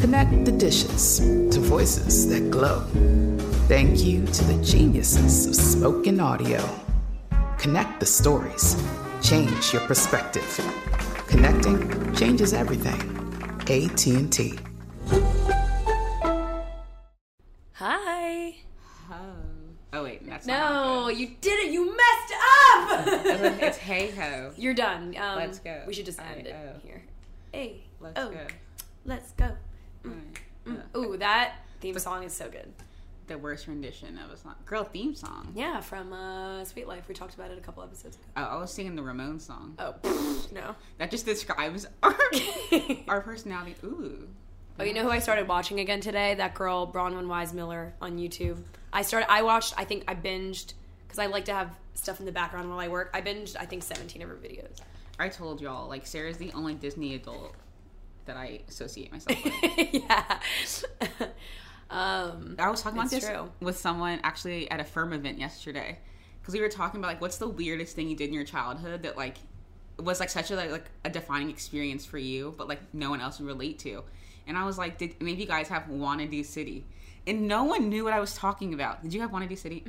[0.00, 2.80] Connect the dishes to voices that glow.
[3.66, 6.62] Thank you to the geniuses of spoken audio.
[7.58, 8.76] Connect the stories.
[9.22, 10.44] Change your perspective.
[11.26, 13.00] Connecting changes everything.
[13.62, 14.58] AT&T.
[17.72, 18.54] Hi.
[19.10, 19.16] Oh
[19.94, 21.72] oh wait, that's No, you did it.
[21.72, 23.06] You messed up.
[23.06, 24.52] not it's hey ho.
[24.56, 25.16] You're done.
[25.18, 25.82] Um, Let's go.
[25.86, 26.78] We should just I- end it oh.
[26.86, 27.02] here.
[27.52, 27.82] Hey.
[28.00, 28.46] Let's oh, go.
[29.04, 29.56] Let's go.
[30.66, 30.96] Mm.
[30.96, 32.72] Ooh, that theme song is so good.
[33.26, 35.52] The worst rendition of a song, girl theme song.
[35.54, 37.08] Yeah, from uh, Sweet Life.
[37.08, 38.24] We talked about it a couple episodes ago.
[38.36, 39.74] Oh, I was singing the Ramon song.
[39.80, 39.94] Oh,
[40.52, 40.76] no.
[40.98, 42.16] That just describes our
[43.08, 43.74] our personality.
[43.82, 44.28] Ooh.
[44.78, 46.34] Oh, you know who I started watching again today?
[46.34, 48.62] That girl Bronwyn Wise Miller on YouTube.
[48.92, 49.30] I started.
[49.30, 49.74] I watched.
[49.76, 50.74] I think I binged
[51.06, 53.10] because I like to have stuff in the background while I work.
[53.12, 53.56] I binged.
[53.58, 54.76] I think 17 of her videos.
[55.18, 57.54] I told y'all, like Sarah's the only Disney adult
[58.26, 59.54] that I associate myself with.
[59.92, 60.38] yeah.
[61.90, 63.50] um, I was talking about this true.
[63.60, 65.98] with someone actually at a firm event yesterday
[66.40, 69.02] because we were talking about like what's the weirdest thing you did in your childhood
[69.02, 69.36] that like
[69.98, 73.20] was like such a like, like a defining experience for you, but like no one
[73.20, 74.02] else would relate to.
[74.46, 76.86] And I was like, did any of you guys have Wannabe City?
[77.26, 79.02] And no one knew what I was talking about.
[79.02, 79.84] Did you have Wannabe City?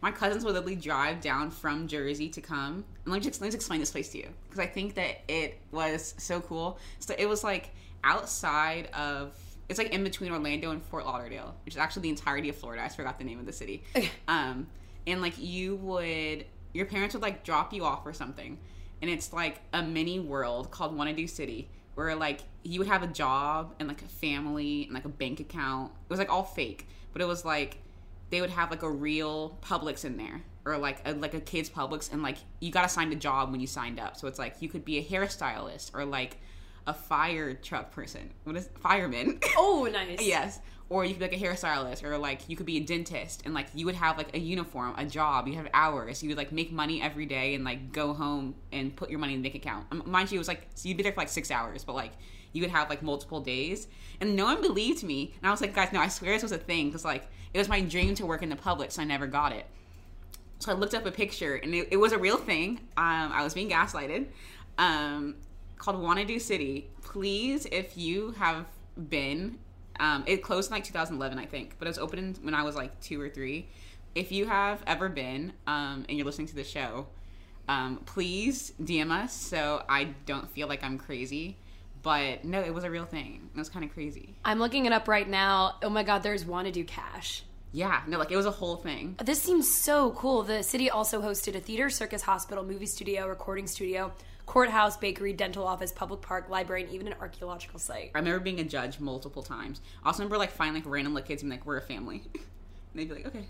[0.00, 2.84] My cousins would literally drive down from Jersey to come.
[3.04, 4.94] And let me just, let me just explain this place to you because I think
[4.94, 6.78] that it was so cool.
[6.98, 7.70] So it was like
[8.02, 9.32] outside of
[9.68, 12.82] it's like in between Orlando and Fort Lauderdale, which is actually the entirety of Florida.
[12.82, 13.82] I just forgot the name of the city.
[14.28, 14.66] Um,
[15.06, 16.44] and like you would,
[16.74, 18.58] your parents would like drop you off or something,
[19.00, 23.06] and it's like a mini world called Wanna City, where like you would have a
[23.06, 25.92] job and like a family and like a bank account.
[25.92, 27.78] It was like all fake, but it was like
[28.30, 31.68] they would have like a real Publix in there or like a, like a kids
[31.68, 34.16] Publix, and like you got assigned a job when you signed up.
[34.16, 36.38] So it's like you could be a hairstylist or like
[36.86, 38.30] a fire truck person.
[38.44, 39.40] What is fireman?
[39.56, 40.20] oh, nice.
[40.20, 40.60] Yes.
[40.88, 43.54] Or you could be like a hairstylist, or like you could be a dentist, and
[43.54, 45.48] like you would have like a uniform, a job.
[45.48, 46.22] You have hours.
[46.22, 49.32] You would like make money every day, and like go home and put your money
[49.32, 49.86] in the bank account.
[49.90, 51.94] Um, Mind you, it was like so you'd be there for like six hours, but
[51.94, 52.12] like
[52.52, 53.88] you would have like multiple days,
[54.20, 55.32] and no one believed me.
[55.40, 57.58] And I was like, guys, no, I swear this was a thing, because like it
[57.58, 59.66] was my dream to work in the Publix, so I never got it.
[60.58, 62.80] So I looked up a picture, and it, it was a real thing.
[62.96, 64.26] Um, I was being gaslighted.
[64.78, 65.36] Um,
[65.82, 66.88] called Wannado City.
[67.02, 68.66] Please, if you have
[69.08, 69.58] been,
[69.98, 72.76] um, it closed in like 2011, I think, but it was open when I was
[72.76, 73.68] like two or three.
[74.14, 77.08] If you have ever been um, and you're listening to the show,
[77.68, 81.56] um, please DM us so I don't feel like I'm crazy.
[82.02, 83.48] But no, it was a real thing.
[83.54, 84.34] It was kind of crazy.
[84.44, 85.76] I'm looking it up right now.
[85.82, 87.44] Oh my god, there's Wanna Do Cash.
[87.72, 89.16] Yeah, no, like it was a whole thing.
[89.24, 90.42] This seems so cool.
[90.42, 94.12] The city also hosted a theater, circus, hospital, movie studio, recording studio,
[94.46, 98.10] courthouse, bakery, dental office, public park, library, and even an archaeological site.
[98.14, 99.80] I remember being a judge multiple times.
[100.02, 102.22] I also remember like finding like random like kids and being like, we're a family.
[102.34, 102.42] and
[102.94, 103.46] they'd be like, okay.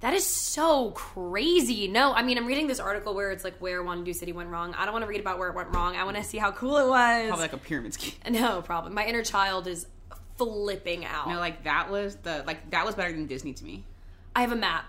[0.00, 1.86] That is so crazy.
[1.86, 4.74] No, I mean, I'm reading this article where it's like where Wanna City went wrong.
[4.74, 5.94] I don't want to read about where it went wrong.
[5.94, 7.28] I want to see how cool it was.
[7.28, 8.14] Probably like a pyramid scheme.
[8.30, 8.94] No problem.
[8.94, 9.86] My inner child is
[10.36, 11.28] flipping out.
[11.28, 13.84] No, like that was the like that was better than Disney to me.
[14.34, 14.86] I have a map.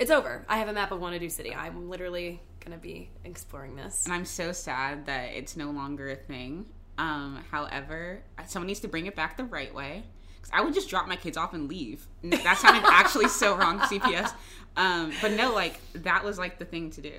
[0.00, 0.44] It's over.
[0.48, 1.54] I have a map of Wanna City.
[1.54, 4.04] I'm literally gonna be exploring this.
[4.04, 6.66] And I'm so sad that it's no longer a thing.
[6.98, 10.04] Um, however, someone needs to bring it back the right way.
[10.36, 12.06] Because I would just drop my kids off and leave.
[12.22, 14.32] That sounded actually so wrong, CPS.
[14.76, 17.18] Um, but no, like that was like the thing to do.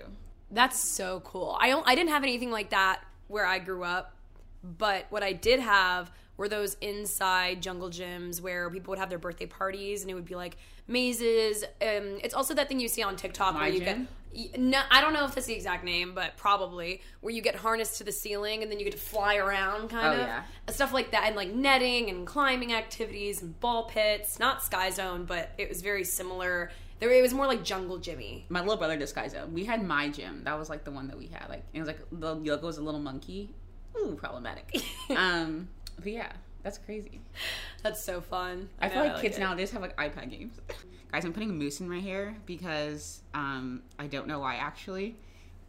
[0.52, 1.58] That's so cool.
[1.60, 4.16] I don't I didn't have anything like that where I grew up,
[4.64, 9.20] but what I did have were those inside jungle gyms where people would have their
[9.20, 10.58] birthday parties and it would be like
[10.88, 11.64] mazes.
[11.82, 14.08] Um, it's also that thing you see on TikTok My where you Gym?
[14.34, 14.60] get.
[14.60, 18.00] No, I don't know if that's the exact name, but probably where you get harnessed
[18.00, 20.44] to the ceiling and then you get to fly around, kind Oh, of yeah.
[20.72, 24.40] stuff like that, and like netting and climbing activities and ball pits.
[24.40, 26.72] Not Sky Zone, but it was very similar.
[27.00, 28.48] There, it was more like jungle Jimmy.
[28.50, 29.54] My little brother did Sky Zone.
[29.54, 30.42] We had my gym.
[30.46, 31.48] That was like the one that we had.
[31.48, 33.52] Like it was like the logo was a little monkey.
[34.00, 34.82] Ooh, problematic.
[35.16, 35.68] um,
[36.04, 36.32] but yeah,
[36.64, 37.22] that's crazy.
[37.82, 38.70] That's so fun.
[38.80, 39.42] I feel know, like kids it.
[39.42, 40.60] nowadays have like iPad games.
[41.12, 45.16] Guys, I'm putting a mousse in my hair because um, I don't know why actually.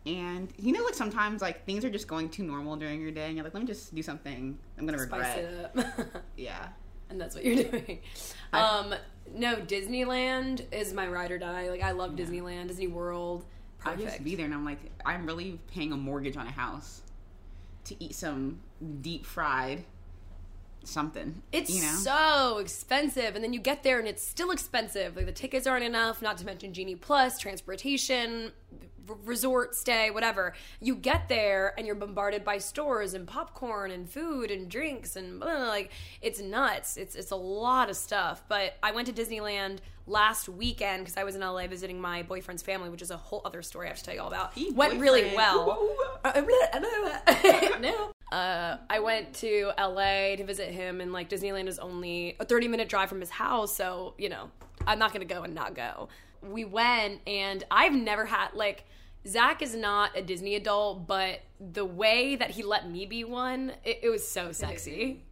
[0.07, 3.27] And you know, like sometimes like things are just going too normal during your day,
[3.27, 5.73] and you're like, let me just do something I'm gonna spice regret.
[5.75, 5.79] it
[6.15, 6.23] up.
[6.37, 6.69] Yeah.
[7.11, 8.01] and that's what you're doing.
[8.53, 8.95] Um,
[9.35, 11.71] no, Disneyland is my ride or die.
[11.71, 13.45] Like I love Disneyland, Disney World.
[13.79, 14.03] Perfect.
[14.03, 17.03] I just be there, and I'm like, I'm really paying a mortgage on a house
[17.85, 18.61] to eat some
[19.01, 19.85] deep fried
[20.87, 21.43] something.
[21.53, 21.89] It's you know.
[21.89, 25.17] so expensive, and then you get there and it's still expensive.
[25.17, 26.23] Like the tickets aren't enough.
[26.23, 28.53] Not to mention Genie Plus, transportation,
[29.25, 30.55] resort stay, whatever.
[30.81, 35.41] You get there and you're bombarded by stores and popcorn and food and drinks and
[35.41, 35.91] blah, like
[36.23, 36.97] it's nuts.
[36.97, 38.43] It's it's a lot of stuff.
[38.49, 42.63] But I went to Disneyland last weekend because I was in LA visiting my boyfriend's
[42.63, 44.53] family, which is a whole other story I have to tell you all about.
[44.75, 45.89] Went really well.
[46.25, 46.43] Uh,
[47.81, 48.11] no.
[48.33, 52.69] Uh, I went to LA to visit him, and like Disneyland is only a 30
[52.69, 54.51] minute drive from his house, so you know,
[54.87, 56.09] I'm not gonna go and not go.
[56.51, 58.85] We went, and I've never had like.
[59.27, 63.73] Zach is not a Disney adult, but the way that he let me be one,
[63.83, 65.23] it, it was so sexy.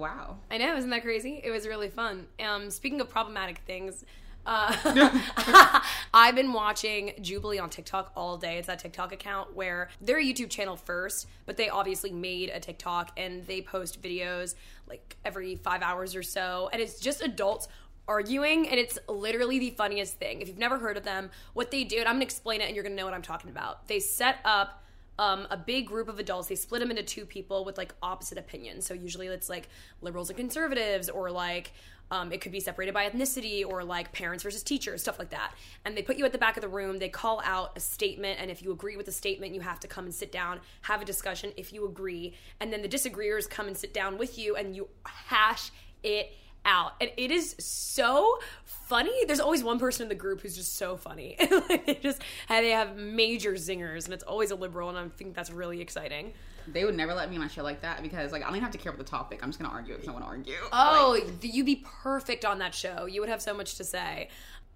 [0.00, 0.36] Wow.
[0.50, 1.40] I know, isn't that crazy?
[1.44, 2.26] It was really fun.
[2.42, 4.04] Um, speaking of problematic things,
[4.46, 4.74] uh,
[6.14, 8.56] I've been watching Jubilee on TikTok all day.
[8.58, 12.60] It's that TikTok account where they're a YouTube channel first, but they obviously made a
[12.60, 14.54] TikTok and they post videos
[14.88, 16.70] like every five hours or so.
[16.72, 17.68] And it's just adults
[18.08, 20.40] arguing and it's literally the funniest thing.
[20.40, 22.74] If you've never heard of them, what they do, and I'm gonna explain it and
[22.74, 23.86] you're gonna know what I'm talking about.
[23.88, 24.82] They set up
[25.20, 26.48] um, a big group of adults.
[26.48, 28.86] They split them into two people with like opposite opinions.
[28.86, 29.68] So usually it's like
[30.00, 31.72] liberals and conservatives, or like
[32.10, 35.52] um, it could be separated by ethnicity, or like parents versus teachers, stuff like that.
[35.84, 36.98] And they put you at the back of the room.
[36.98, 39.88] They call out a statement, and if you agree with the statement, you have to
[39.88, 42.34] come and sit down, have a discussion if you agree.
[42.58, 45.70] And then the disagreeers come and sit down with you, and you hash
[46.02, 46.32] it
[46.64, 46.92] out.
[47.00, 49.24] And it is so funny.
[49.26, 51.36] There's always one person in the group who's just so funny.
[51.70, 55.34] Like they just they have major zingers and it's always a liberal and i think
[55.34, 56.32] that's really exciting.
[56.66, 58.62] They would never let me on a show like that because like I don't even
[58.64, 59.40] have to care about the topic.
[59.42, 60.56] I'm just gonna argue if I want to argue.
[60.72, 63.06] oh you'd be perfect on that show.
[63.06, 64.28] You would have so much to say.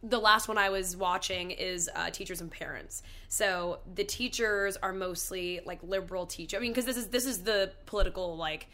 [0.03, 3.03] The last one i was watching is uh, teachers and parents.
[3.29, 7.43] So the teachers are mostly like liberal teacher i mean because this is this is
[7.43, 8.69] the political like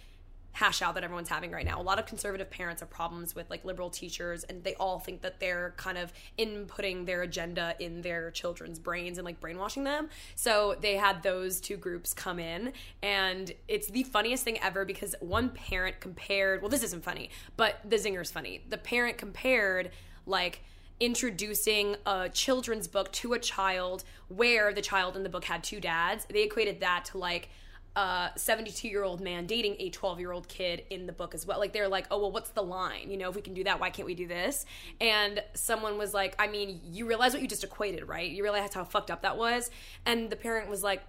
[0.53, 1.81] hash out that everyone's having right now.
[1.81, 5.23] A lot of conservative parents have problems with like liberal teachers and they all think
[5.23, 10.09] that they're kind of inputting their agenda in their children's brains and like brainwashing them.
[10.35, 15.15] So they had those two groups come in and it's the funniest thing ever because
[15.21, 18.65] one parent compared, well this isn't funny, but the zinger's funny.
[18.69, 19.91] The parent compared
[20.27, 20.63] like
[20.99, 25.81] introducing a children's book to a child where the child in the book had two
[25.81, 26.27] dads.
[26.27, 27.49] They equated that to like
[27.97, 31.47] a 72 year old man dating a 12 year old kid in the book as
[31.47, 31.59] well.
[31.59, 33.11] Like they're like, oh, well, what's the line?
[33.11, 34.65] You know, if we can do that, why can't we do this?
[35.01, 38.31] And someone was like, I mean, you realize what you just equated, right?
[38.31, 39.71] You realize how fucked up that was?
[40.07, 41.03] And the parent was like,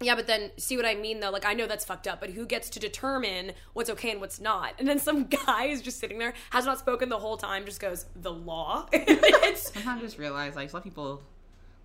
[0.00, 1.30] yeah, but then see what I mean though?
[1.30, 4.40] Like I know that's fucked up, but who gets to determine what's okay and what's
[4.40, 4.74] not?
[4.78, 7.80] And then some guy is just sitting there, has not spoken the whole time, just
[7.80, 8.88] goes, the law.
[8.92, 11.22] it's Sometimes I just realize like just let people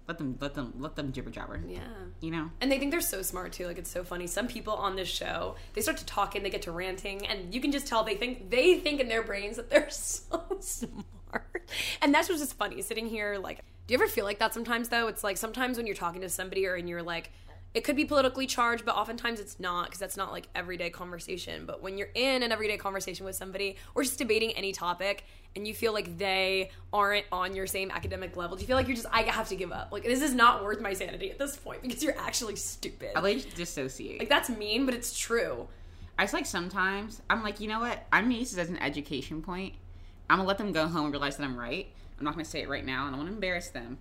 [0.08, 1.62] let them let them let them jibber jabber.
[1.68, 1.80] yeah.
[2.22, 2.50] You know.
[2.62, 3.68] And they think they're so smart too.
[3.68, 4.28] Like it's so funny.
[4.28, 7.60] Some people on this show, they start to talking, they get to ranting, and you
[7.60, 11.72] can just tell they think they think in their brains that they're so smart.
[12.02, 12.82] And that's what's just funny.
[12.82, 15.08] Sitting here, like, do you ever feel like that sometimes though?
[15.08, 17.32] It's like sometimes when you're talking to somebody or and you're like
[17.74, 21.66] it could be politically charged, but oftentimes it's not because that's not like everyday conversation.
[21.66, 25.68] But when you're in an everyday conversation with somebody or just debating any topic and
[25.68, 28.96] you feel like they aren't on your same academic level, do you feel like you're
[28.96, 29.90] just, I have to give up?
[29.92, 33.12] Like, this is not worth my sanity at this point because you're actually stupid.
[33.16, 34.20] I like dissociate.
[34.20, 35.68] Like, that's mean, but it's true.
[36.18, 38.08] I just like sometimes I'm like, you know what?
[38.12, 39.76] I'm used this as an education point.
[40.30, 41.88] I'm gonna let them go home and realize that I'm right.
[42.18, 44.00] I'm not gonna say it right now, and I to embarrass them.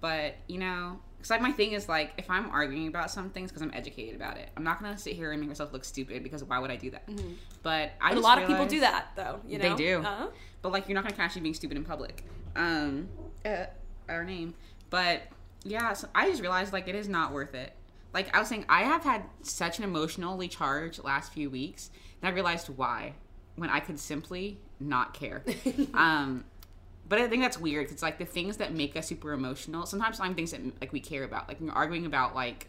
[0.00, 3.50] But you know, Because like my thing is like if I'm arguing about some things
[3.50, 6.22] because I'm educated about it, I'm not gonna sit here and make myself look stupid
[6.22, 7.08] because why would I do that?
[7.62, 9.40] But I But a lot of people do that though.
[9.46, 9.98] You know They do.
[9.98, 10.28] Uh-huh.
[10.62, 12.24] But like you're not gonna catch me being stupid in public.
[12.54, 13.08] Um,
[13.44, 13.66] uh,
[14.08, 14.54] our name.
[14.90, 15.22] But
[15.64, 17.72] yeah, so I just realized like it is not worth it.
[18.14, 21.90] Like I was saying, I have had such an emotionally charged last few weeks,
[22.22, 23.14] and I realized why
[23.56, 25.42] when I could simply not care.
[25.94, 26.44] um,
[27.08, 27.86] but I think that's weird.
[27.86, 29.86] 'cause It's like the things that make us super emotional.
[29.86, 31.48] Sometimes I'm things that like we care about.
[31.48, 32.68] Like you're arguing about like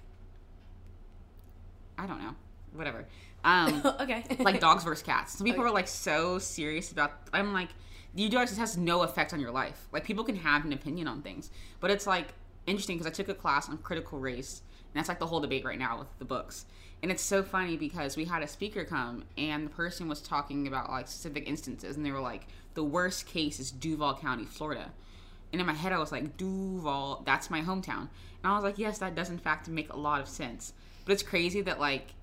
[1.97, 2.35] I don't know,
[2.73, 3.05] whatever.
[3.43, 4.23] Um, okay.
[4.39, 5.37] like dogs versus cats.
[5.37, 7.11] Some people are like so serious about.
[7.33, 7.69] I'm like,
[8.15, 9.87] you just has no effect on your life.
[9.91, 12.29] Like people can have an opinion on things, but it's like
[12.67, 14.61] interesting because I took a class on critical race,
[14.93, 16.65] and that's like the whole debate right now with the books.
[17.01, 20.67] And it's so funny because we had a speaker come, and the person was talking
[20.67, 24.91] about like specific instances, and they were like, the worst case is Duval County, Florida.
[25.51, 28.09] And in my head, I was like, Duval, that's my hometown.
[28.43, 30.73] And I was like, yes, that does in fact make a lot of sense.
[31.05, 32.13] But it's crazy that like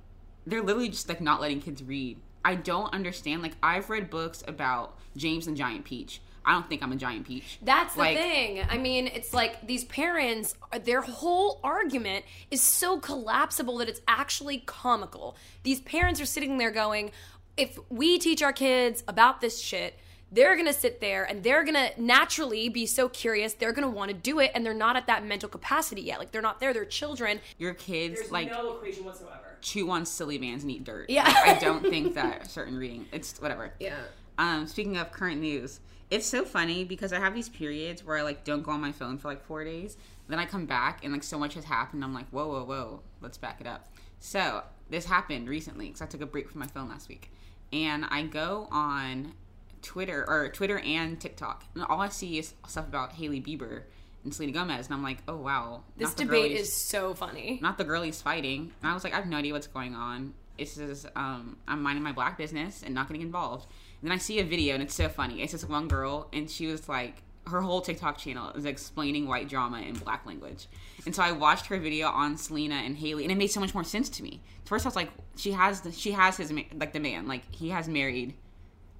[0.47, 2.19] they're literally just like not letting kids read.
[2.45, 3.43] I don't understand.
[3.43, 6.21] Like I've read books about James and Giant Peach.
[6.47, 7.59] I don't think I'm a giant peach.
[7.61, 8.65] That's the Like- thing.
[8.71, 14.59] I mean, it's like these parents, their whole argument is so collapsible that it's actually
[14.59, 15.37] comical.
[15.65, 17.11] These parents are sitting there going,
[17.57, 19.99] if we teach our kids about this shit,
[20.31, 23.55] they're gonna sit there and they're gonna naturally be so curious.
[23.55, 26.19] They're gonna want to do it, and they're not at that mental capacity yet.
[26.19, 26.73] Like they're not there.
[26.73, 27.41] They're children.
[27.59, 29.57] Your kids like no equation whatsoever.
[29.63, 31.09] chew on Silly Bandz and eat dirt.
[31.11, 31.25] Yeah.
[31.25, 33.07] Like, I don't think that certain reading.
[33.13, 33.73] It's whatever.
[33.81, 33.97] Yeah.
[34.39, 38.23] Um, speaking of current news, it's so funny because I have these periods where I
[38.23, 39.97] like don't go on my phone for like four days.
[40.29, 42.03] Then I come back and like so much has happened.
[42.05, 43.87] I'm like, whoa, whoa, whoa, let's back it up.
[44.19, 47.31] So this happened recently because I took a break from my phone last week,
[47.73, 49.35] and I go on
[49.83, 53.83] Twitter or Twitter and TikTok, and all I see is stuff about Hailey Bieber
[54.25, 57.59] and Selena Gomez, and I'm like, oh wow, This debate is so funny.
[57.63, 58.73] not the girlies fighting.
[58.83, 60.35] And I was like, I have no idea what's going on.
[60.59, 63.69] It's just um, I'm minding my black business and not getting involved.
[64.07, 65.43] And then I see a video and it's so funny.
[65.43, 69.49] It's this one girl and she was like, her whole TikTok channel is explaining white
[69.49, 70.69] drama in black language.
[71.05, 73.75] And so I watched her video on Selena and Hailey, and it made so much
[73.75, 74.45] more sense to me.
[74.65, 77.71] First, I was like, she has the, she has his like the man, like he
[77.71, 78.35] has married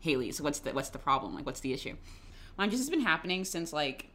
[0.01, 0.33] Hailey.
[0.33, 1.37] So what's the what's the problem?
[1.37, 1.95] Like what's the issue?
[2.59, 4.09] Well, this has been happening since like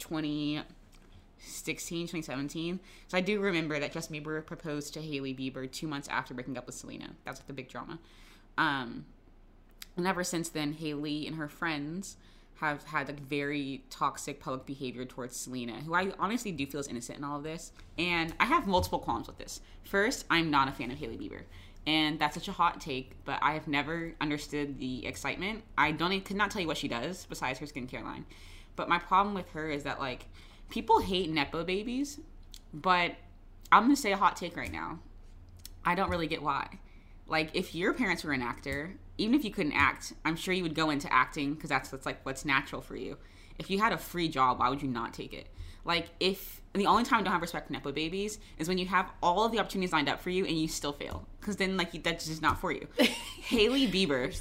[0.00, 2.80] 2016, 2017.
[3.06, 6.58] So I do remember that Justin Bieber proposed to Hailey Bieber two months after breaking
[6.58, 7.10] up with Selena.
[7.24, 8.00] That's like the big drama.
[8.58, 9.04] Um,
[9.96, 12.16] and ever since then, Hailey and her friends
[12.56, 16.86] have had like very toxic public behavior towards Selena, who I honestly do feel is
[16.86, 17.72] innocent in all of this.
[17.98, 19.60] And I have multiple qualms with this.
[19.82, 21.42] First, I'm not a fan of Hailey Bieber.
[21.86, 25.64] And that's such a hot take, but I have never understood the excitement.
[25.76, 28.24] I don't, I could not tell you what she does besides her skincare line.
[28.76, 30.26] But my problem with her is that like
[30.70, 32.20] people hate nepo babies,
[32.72, 33.16] but
[33.72, 35.00] I'm gonna say a hot take right now.
[35.84, 36.78] I don't really get why.
[37.26, 40.62] Like, if your parents were an actor, even if you couldn't act, I'm sure you
[40.62, 43.18] would go into acting because that's what's like what's natural for you.
[43.58, 45.48] If you had a free job, why would you not take it?
[45.84, 48.86] Like, if the only time I don't have respect for nepo babies is when you
[48.86, 51.76] have all of the opportunities lined up for you and you still fail, because then
[51.76, 52.86] like that's just not for you.
[52.98, 54.34] Hailey Bieber,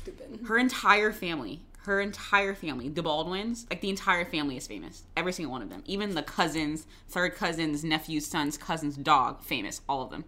[0.46, 5.04] her entire family, her entire family, the Baldwins, like the entire family is famous.
[5.18, 9.82] Every single one of them, even the cousins, third cousins, nephews, sons, cousins, dog, famous,
[9.90, 10.26] all of them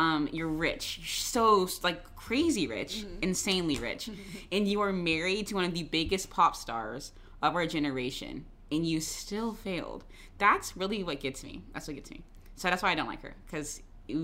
[0.00, 4.08] um, you're rich, you're so like crazy rich, insanely rich,
[4.52, 8.86] and you are married to one of the biggest pop stars of our generation, and
[8.86, 10.04] you still failed.
[10.38, 11.64] That's really what gets me.
[11.74, 12.22] That's what gets me.
[12.56, 13.82] So that's why I don't like her, because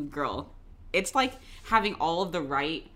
[0.08, 0.54] girl,
[0.94, 2.90] it's like having all of the right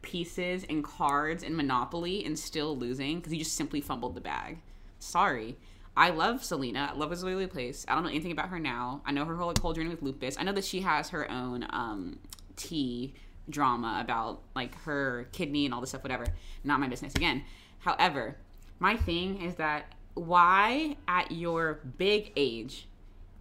[0.00, 4.58] pieces and cards and Monopoly and still losing because you just simply fumbled the bag.
[5.00, 5.58] Sorry.
[5.96, 6.90] I love Selena.
[6.92, 7.86] I love Lily Place.
[7.88, 9.00] I don't know anything about her now.
[9.06, 10.36] I know her whole like, whole journey with lupus.
[10.38, 12.18] I know that she has her own um,
[12.56, 13.14] tea
[13.48, 16.02] drama about like her kidney and all this stuff.
[16.02, 16.26] Whatever.
[16.64, 17.14] Not my business.
[17.14, 17.44] Again.
[17.78, 18.36] However,
[18.78, 22.88] my thing is that why at your big age,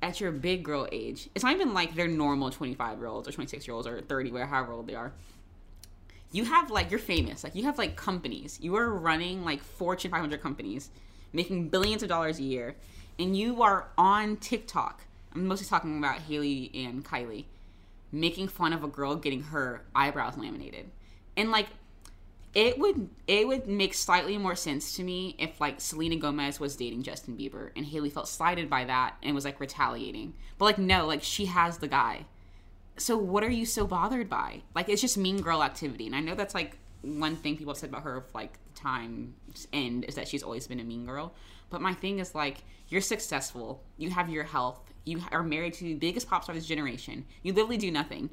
[0.02, 3.28] at your big girl age, it's not even like they're normal twenty five year olds
[3.28, 5.12] or twenty six year olds or thirty, whatever however old they are
[6.32, 10.12] you have like you're famous like you have like companies you are running like fortune
[10.12, 10.90] 500 companies
[11.36, 12.76] making billions of dollars a year
[13.20, 15.02] and you are on tiktok
[15.34, 17.46] i'm mostly talking about hailey and kylie
[18.16, 20.90] making fun of a girl getting her eyebrows laminated.
[21.38, 21.68] And like
[22.54, 26.78] it would it would make slightly more sense to me if like Selena Gomez was
[26.78, 30.34] dating Justin Bieber and Hailey felt slighted by that and was like retaliating.
[30.58, 32.26] But like no, like she has the guy.
[32.98, 34.62] So what are you so bothered by?
[34.74, 37.80] Like it's just mean girl activity and i know that's like one thing people have
[37.80, 41.06] said about her of like the time's end is that she's always been a mean
[41.06, 41.34] girl.
[41.70, 45.84] But my thing is like you're successful, you have your health, you are married to
[45.84, 47.26] the biggest pop star of this generation.
[47.44, 48.30] You literally do nothing.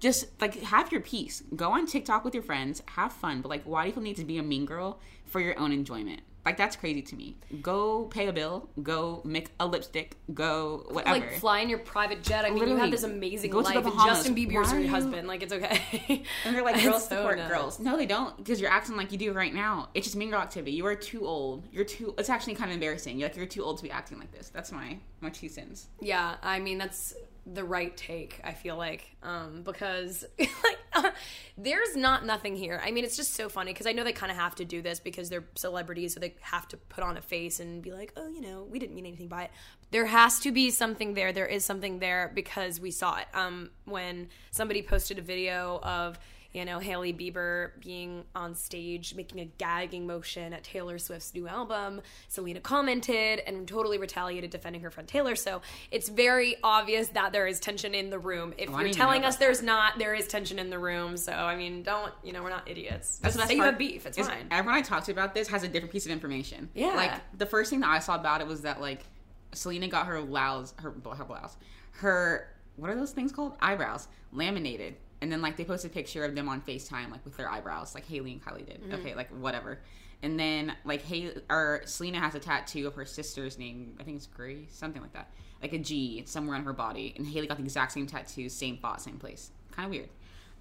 [0.00, 1.42] Just like have your peace.
[1.56, 3.40] Go on TikTok with your friends, have fun.
[3.40, 6.20] But like, why do you need to be a mean girl for your own enjoyment?
[6.44, 7.36] Like that's crazy to me.
[7.62, 8.68] Go pay a bill.
[8.82, 10.16] Go make a lipstick.
[10.34, 11.18] Go whatever.
[11.20, 12.44] Like fly in your private jet.
[12.44, 13.98] I mean, you Literally, have this amazing go to the life, and.
[14.06, 15.26] Justin Bieber's your you- husband.
[15.26, 16.22] Like it's okay.
[16.44, 17.50] And they're like, girls so support nuts.
[17.50, 17.78] girls.
[17.80, 19.88] No, they don't, because you're acting like you do right now.
[19.94, 20.72] It's just mean girl activity.
[20.72, 21.64] You are too old.
[21.72, 22.14] You're too.
[22.18, 23.18] It's actually kind of embarrassing.
[23.18, 24.50] You're like you're too old to be acting like this.
[24.50, 25.86] That's my my two cents.
[26.00, 27.14] Yeah, I mean that's
[27.46, 28.40] the right take.
[28.42, 31.10] I feel like um, because like uh,
[31.58, 32.80] there's not nothing here.
[32.84, 34.80] I mean, it's just so funny because I know they kind of have to do
[34.82, 38.12] this because they're celebrities, so they have to put on a face and be like,
[38.16, 39.50] oh, you know, we didn't mean anything by it.
[39.90, 41.32] There has to be something there.
[41.32, 46.18] There is something there because we saw it um, when somebody posted a video of
[46.54, 51.48] you know, Hailey Bieber being on stage making a gagging motion at Taylor Swift's new
[51.48, 52.00] album.
[52.28, 55.34] Selena commented and totally retaliated, defending her friend Taylor.
[55.34, 58.54] So it's very obvious that there is tension in the room.
[58.56, 61.16] If Oh, you're telling us there's not, there is tension in the room.
[61.16, 63.18] So, I mean, don't, you know, we're not idiots.
[63.18, 64.06] That's Just the best say you part have beef.
[64.06, 64.46] It's fine.
[64.52, 66.68] Everyone I talked to about this has a different piece of information.
[66.72, 66.94] Yeah.
[66.94, 69.04] Like the first thing that I saw about it was that like
[69.52, 71.56] Selena got her blouse, her her blouse,
[71.96, 73.56] her what are those things called?
[73.60, 77.34] Eyebrows laminated, and then like they post a picture of them on Facetime, like with
[77.38, 78.82] their eyebrows, like Hailey and Kylie did.
[78.82, 78.94] Mm-hmm.
[78.96, 79.78] Okay, like whatever.
[80.22, 83.96] And then like Hailey or Selena has a tattoo of her sister's name.
[83.98, 85.30] I think it's Grace, something like that,
[85.62, 87.14] like a G somewhere on her body.
[87.16, 89.50] And Hailey got the exact same tattoo, same spot, same place.
[89.72, 90.10] Kind of weird.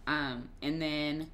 [0.08, 1.30] Um, and then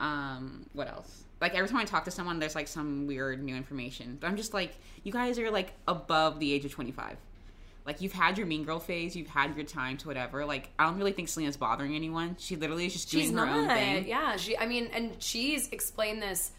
[0.00, 1.22] um, what else?
[1.40, 4.18] Like every time I talk to someone, there's like some weird new information.
[4.20, 4.72] But I'm just like,
[5.04, 7.16] you guys are like above the age of 25.
[7.86, 10.44] Like you've had your mean girl phase, you've had your time to whatever.
[10.44, 12.36] Like I don't really think Selena's bothering anyone.
[12.38, 13.76] She literally is just doing She's her own not.
[13.76, 14.08] thing.
[14.08, 14.58] Yeah, she.
[14.58, 16.50] I mean, and she's explained this.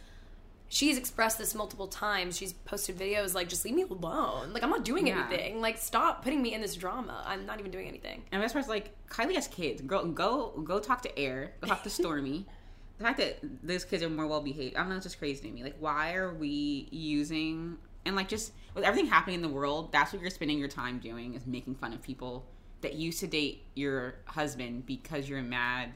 [0.69, 2.38] She's expressed this multiple times.
[2.38, 4.51] She's posted videos like, "Just leave me alone.
[4.53, 5.25] Like I'm not doing Yeah.
[5.29, 5.62] anything.
[5.62, 7.24] Like stop putting me in this drama.
[7.25, 9.81] I'm not even doing anything." And best part's like Kylie has kids.
[9.81, 11.53] Girl, go go talk to Aire.
[11.62, 12.46] Go talk to Stormi.
[12.98, 15.48] the fact that those kids are more well behaved, I don't know, it's just crazy
[15.48, 15.63] to me.
[15.63, 20.13] Like, why are we using and like just with everything happening in the world, that's
[20.13, 22.46] what you're spending your time doing is making fun of people
[22.81, 25.90] that used to date your husband because you're mad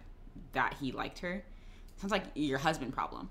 [0.54, 1.46] that he liked her.
[1.98, 3.30] Sounds like your husband problem.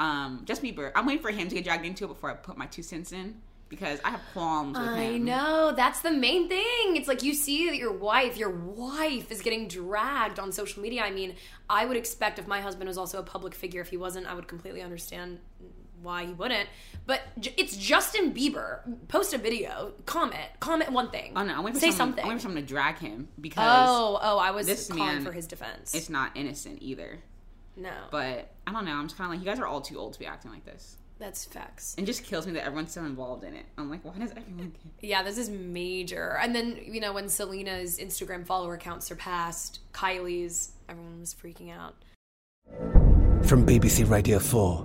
[0.00, 2.56] Um, Justin Bieber, I'm waiting for him to get dragged into it before I put
[2.56, 5.24] my two cents in because I have qualms with I him.
[5.24, 6.96] know that's the main thing.
[6.96, 11.02] It's like you see that your wife, your wife, is getting dragged on social media.
[11.02, 11.36] I mean,
[11.70, 14.34] I would expect if my husband was also a public figure, if he wasn't, I
[14.34, 15.38] would completely understand
[16.02, 16.68] why he wouldn't.
[17.06, 18.80] But j- it's Justin Bieber.
[19.08, 21.32] Post a video, comment, comment one thing.
[21.36, 22.22] Oh no, I'm waiting for say someone, something.
[22.24, 25.24] I'm waiting for someone to drag him because oh, oh, I was this calling man-
[25.24, 25.94] for his defense.
[25.94, 27.18] it's not innocent either.
[27.76, 28.92] no, But I don't know.
[28.92, 30.64] I'm just kind of like, you guys are all too old to be acting like
[30.64, 30.96] this.
[31.18, 31.94] that's facts.
[31.98, 33.64] And just kills me that everyone's so involved in it.
[33.78, 34.92] I'm like, why does everyone care?
[35.00, 36.38] Yeah, this is major.
[36.42, 41.94] And then, you know, when Selena's Instagram follower count surpassed Kylie's, everyone was freaking out.
[43.44, 44.84] From BBC Radio 4,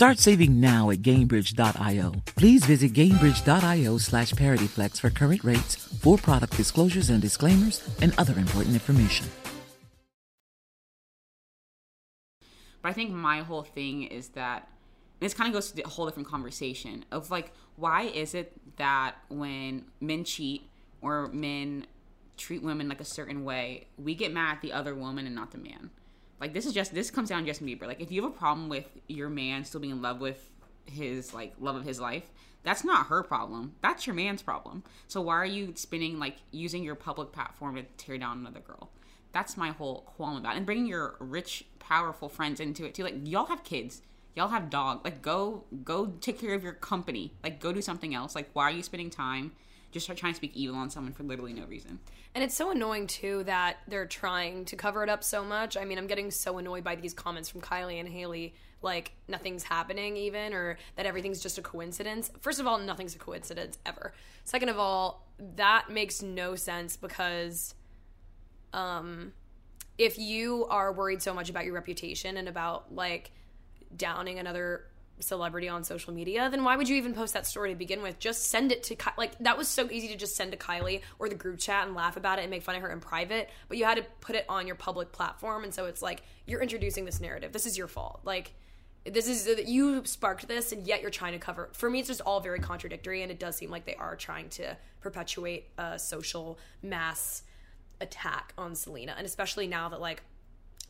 [0.00, 2.14] Start saving now at Gainbridge.io.
[2.34, 8.32] Please visit Gainbridge.io slash ParityFlex for current rates, for product disclosures and disclaimers, and other
[8.38, 9.26] important information.
[12.80, 14.70] But I think my whole thing is that
[15.18, 19.16] this kind of goes to a whole different conversation of like, why is it that
[19.28, 20.62] when men cheat
[21.02, 21.86] or men
[22.38, 25.50] treat women like a certain way, we get mad at the other woman and not
[25.50, 25.90] the man?
[26.40, 27.86] Like this is just this comes down to Justin Bieber.
[27.86, 30.50] Like if you have a problem with your man still being in love with
[30.86, 32.30] his like love of his life,
[32.62, 33.74] that's not her problem.
[33.82, 34.82] That's your man's problem.
[35.06, 38.90] So why are you spinning like using your public platform to tear down another girl?
[39.32, 40.56] That's my whole qualm about it.
[40.58, 43.04] and bringing your rich, powerful friends into it too.
[43.04, 44.02] Like y'all have kids,
[44.34, 45.04] y'all have dog.
[45.04, 47.34] Like go go take care of your company.
[47.44, 48.34] Like go do something else.
[48.34, 49.52] Like why are you spending time
[49.90, 51.98] just trying to speak evil on someone for literally no reason?
[52.34, 55.76] And it's so annoying too that they're trying to cover it up so much.
[55.76, 59.62] I mean, I'm getting so annoyed by these comments from Kylie and Hailey like nothing's
[59.62, 62.30] happening even or that everything's just a coincidence.
[62.40, 64.14] First of all, nothing's a coincidence ever.
[64.44, 65.26] Second of all,
[65.56, 67.74] that makes no sense because
[68.72, 69.32] um
[69.98, 73.32] if you are worried so much about your reputation and about like
[73.96, 74.84] downing another
[75.22, 78.18] celebrity on social media, then why would you even post that story to begin with?
[78.18, 81.02] Just send it to Ky- like that was so easy to just send to Kylie
[81.18, 83.50] or the group chat and laugh about it and make fun of her in private,
[83.68, 86.62] but you had to put it on your public platform and so it's like you're
[86.62, 87.52] introducing this narrative.
[87.52, 88.20] This is your fault.
[88.24, 88.52] Like
[89.04, 92.20] this is you sparked this and yet you're trying to cover for me it's just
[92.20, 96.58] all very contradictory and it does seem like they are trying to perpetuate a social
[96.82, 97.42] mass
[98.00, 100.22] attack on Selena and especially now that like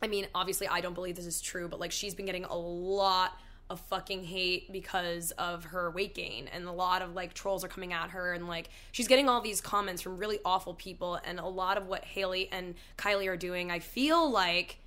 [0.02, 2.56] I mean obviously I don't believe this is true but like she's been getting a
[2.56, 3.38] lot
[3.70, 6.48] of fucking hate because of her weight gain.
[6.52, 9.40] And a lot of like trolls are coming at her and like she's getting all
[9.40, 11.18] these comments from really awful people.
[11.24, 14.78] And a lot of what Hailey and Kylie are doing I feel like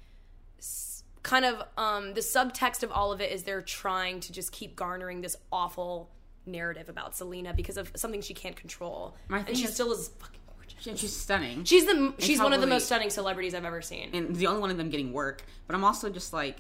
[1.24, 4.76] kind of um the subtext of all of it is they're trying to just keep
[4.76, 6.10] garnering this awful
[6.46, 9.16] narrative about Selena because of something she can't control.
[9.30, 10.42] And she still is fucking
[10.88, 11.64] and she's stunning.
[11.64, 14.62] She's the she's one of the most stunning celebrities I've ever seen, and the only
[14.62, 15.44] one of them getting work.
[15.68, 16.58] But I'm also just like,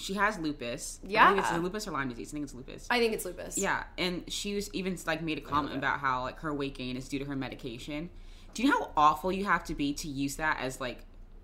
[0.00, 0.98] she has lupus.
[1.04, 2.30] Yeah, I think it's lupus or Lyme disease.
[2.30, 2.86] I think it's lupus.
[2.90, 3.58] I think it's lupus.
[3.58, 6.96] Yeah, and she was even like made a comment about how like her weight gain
[6.96, 8.08] is due to her medication.
[8.54, 11.00] Do you know how awful you have to be to use that as like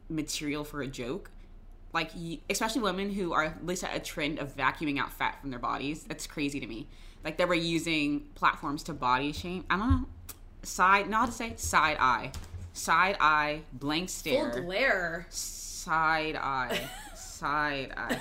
[0.08, 1.30] material for a joke?
[1.92, 2.10] Like,
[2.50, 5.58] especially women who are at least at a trend of vacuuming out fat from their
[5.58, 6.04] bodies.
[6.04, 6.88] That's crazy to me.
[7.24, 9.64] Like they were using platforms to body shame.
[9.70, 10.06] I don't know.
[10.62, 12.32] Side, not to say side eye,
[12.72, 16.80] side eye, blank stare, full glare, side eye
[17.36, 18.20] side eye.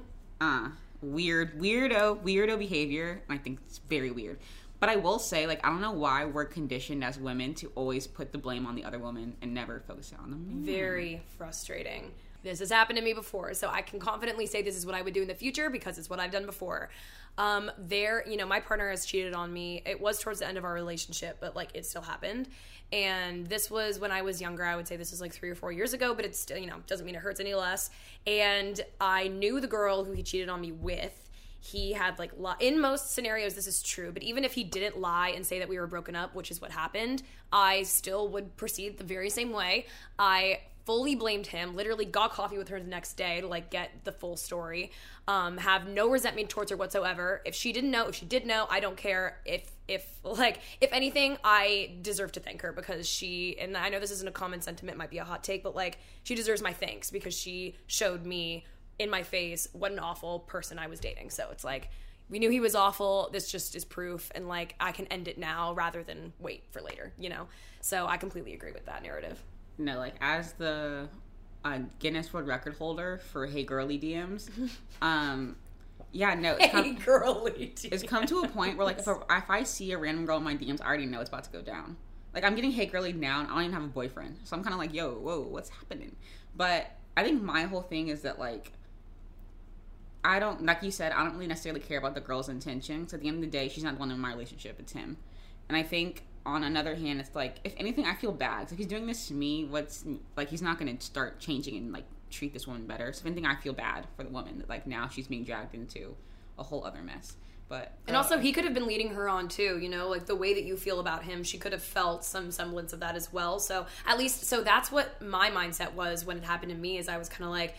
[0.40, 0.68] uh,
[1.00, 3.22] weird, weirdo, weirdo behavior.
[3.28, 4.38] I think it's very weird.
[4.80, 8.06] But I will say, like, I don't know why we're conditioned as women to always
[8.06, 10.46] put the blame on the other woman and never focus it on them.
[10.48, 12.10] Very frustrating.
[12.42, 15.02] This has happened to me before, so I can confidently say this is what I
[15.02, 16.90] would do in the future because it's what I've done before.
[17.38, 19.82] Um, there, you know, my partner has cheated on me.
[19.86, 22.48] It was towards the end of our relationship, but like it still happened.
[22.92, 24.64] And this was when I was younger.
[24.64, 26.66] I would say this was like three or four years ago, but it's still, you
[26.66, 27.90] know, doesn't mean it hurts any less.
[28.26, 31.18] And I knew the girl who he cheated on me with.
[31.60, 35.00] He had like li- in most scenarios this is true, but even if he didn't
[35.00, 38.56] lie and say that we were broken up, which is what happened, I still would
[38.56, 39.86] proceed the very same way.
[40.18, 43.90] I fully blamed him literally got coffee with her the next day to like get
[44.04, 44.90] the full story
[45.28, 48.66] um, have no resentment towards her whatsoever if she didn't know if she did know
[48.68, 53.58] i don't care if if like if anything i deserve to thank her because she
[53.58, 55.98] and i know this isn't a common sentiment might be a hot take but like
[56.22, 58.64] she deserves my thanks because she showed me
[58.98, 61.30] in my face what an awful person i was dating.
[61.30, 61.90] So it's like
[62.30, 63.28] we knew he was awful.
[63.30, 64.30] This just is proof.
[64.34, 67.48] And like i can end it now rather than wait for later you know?
[67.80, 69.42] So i completely agree with that narrative.
[69.78, 71.08] No, like as the
[71.64, 74.50] uh, Guinness World Record holder for Hey Girly DMs,
[75.02, 75.56] um,
[76.12, 77.72] yeah, no, it's come, hey girly.
[77.74, 77.92] DMs.
[77.92, 80.36] It's come to a point where like if, a, if I see a random girl
[80.36, 81.96] in my DMs, I already know it's about to go down.
[82.34, 84.62] Like I'm getting hey girly now, and I don't even have a boyfriend, so I'm
[84.62, 86.16] kind of like, yo, whoa, what's happening?
[86.54, 88.72] But I think my whole thing is that like.
[90.24, 93.12] I don't, like you said, I don't really necessarily care about the girl's intentions.
[93.12, 95.16] At the end of the day, she's not the one in my relationship; it's him.
[95.68, 98.68] And I think on another hand, it's like if anything, I feel bad.
[98.68, 100.04] So if he's doing this to me, what's
[100.36, 103.12] like he's not going to start changing and like treat this woman better.
[103.12, 105.74] So if anything, I feel bad for the woman that like now she's being dragged
[105.74, 106.16] into
[106.58, 107.36] a whole other mess.
[107.68, 109.78] But And also, uh, he could have been leading her on too.
[109.80, 112.50] You know, like the way that you feel about him, she could have felt some
[112.50, 113.58] semblance of that as well.
[113.58, 116.98] So at least, so that's what my mindset was when it happened to me.
[116.98, 117.74] Is I was kind of like,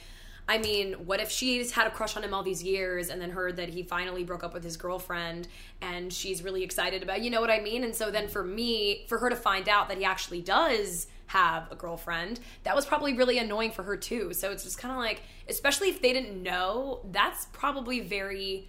[0.48, 3.30] I mean, what if she's had a crush on him all these years and then
[3.30, 5.48] heard that he finally broke up with his girlfriend
[5.82, 7.84] and she's really excited about, you know what I mean?
[7.84, 11.72] And so then for me, for her to find out that he actually does have
[11.72, 14.34] a girlfriend, that was probably really annoying for her too.
[14.34, 18.68] So it's just kind of like, especially if they didn't know, that's probably very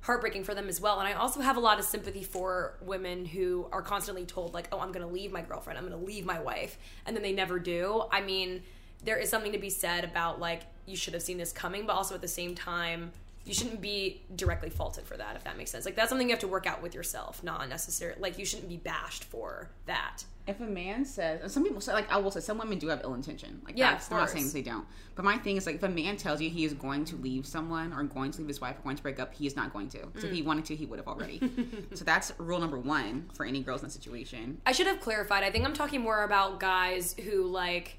[0.00, 0.98] heartbreaking for them as well.
[0.98, 4.68] And I also have a lot of sympathy for women who are constantly told, like,
[4.72, 6.76] oh, I'm going to leave my girlfriend, I'm going to leave my wife,
[7.06, 8.04] and then they never do.
[8.10, 8.62] I mean,
[9.04, 11.92] there is something to be said about, like, you should have seen this coming, but
[11.92, 13.12] also at the same time,
[13.44, 15.84] you shouldn't be directly faulted for that, if that makes sense.
[15.84, 18.68] Like, that's something you have to work out with yourself, not necessarily, like, you shouldn't
[18.68, 20.24] be bashed for that.
[20.46, 22.88] if a man says, and some people say, like I will say, some women do
[22.88, 23.60] have ill intention.
[23.64, 24.86] Like Yeah, I'm not saying they don't.
[25.14, 27.46] But my thing is like, if a man tells you he is going to leave
[27.46, 29.72] someone or going to leave his wife or going to break up, he is not
[29.72, 29.98] going to.
[30.18, 30.46] So if he mm.
[30.46, 31.40] wanted to, he would have already.
[31.94, 34.60] so that's rule number one for any girls in that situation.
[34.66, 35.44] I should have clarified.
[35.44, 37.98] I think I'm talking more about guys who like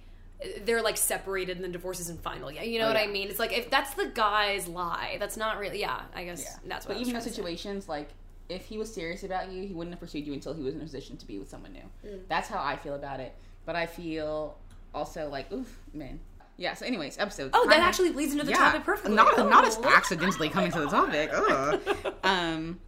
[0.65, 2.67] they're like separated and then divorce isn't final yet.
[2.67, 3.07] You know Oh, what yeah.
[3.09, 3.29] I mean?
[3.29, 5.79] It's like if that's the guy's lie, that's not really.
[5.79, 6.57] Yeah, I guess yeah.
[6.67, 6.93] that's what.
[6.93, 7.35] But I was even in trying say.
[7.35, 8.09] situations like
[8.49, 10.81] if he was serious about you, he wouldn't have pursued you until he was in
[10.81, 11.89] a position to be with someone new.
[12.09, 12.19] Mm.
[12.27, 13.33] That's how I feel about it.
[13.65, 14.57] But I feel
[14.93, 16.19] also like, oof, man.
[16.57, 16.73] Yeah.
[16.73, 17.51] So, anyways, episode.
[17.53, 19.15] Oh, that kinda- actually leads into the topic perfectly.
[19.15, 19.85] Not not as Oh.
[19.89, 21.29] accidentally coming to the topic.
[21.33, 22.13] Ugh.
[22.23, 22.79] Um.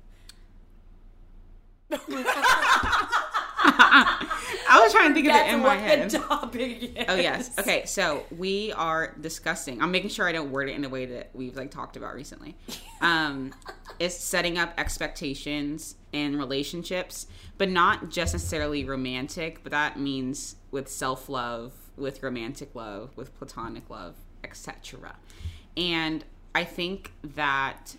[4.69, 6.09] I was trying to think of it in my head.
[6.09, 7.05] topic is.
[7.07, 7.57] Oh yes.
[7.57, 9.81] Okay, so we are discussing.
[9.81, 12.13] I'm making sure I don't word it in a way that we've like talked about
[12.13, 12.57] recently.
[12.99, 13.53] Um,
[13.99, 17.27] it's setting up expectations in relationships,
[17.57, 19.63] but not just necessarily romantic.
[19.63, 25.15] But that means with self love, with romantic love, with platonic love, etc.
[25.77, 27.95] And I think that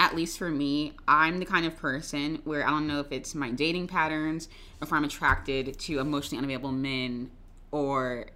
[0.00, 3.34] at least for me, I'm the kind of person where I don't know if it's
[3.34, 4.48] my dating patterns,
[4.80, 7.30] or if I'm attracted to emotionally unavailable men,
[7.70, 8.26] or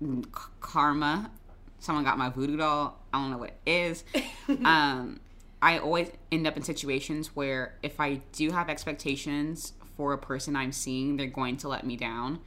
[0.00, 0.18] k-
[0.60, 1.30] karma.
[1.78, 3.00] Someone got my voodoo doll.
[3.12, 4.04] I don't know what it is.
[4.64, 5.20] um,
[5.62, 10.54] I always end up in situations where if I do have expectations for a person
[10.54, 12.40] I'm seeing, they're going to let me down.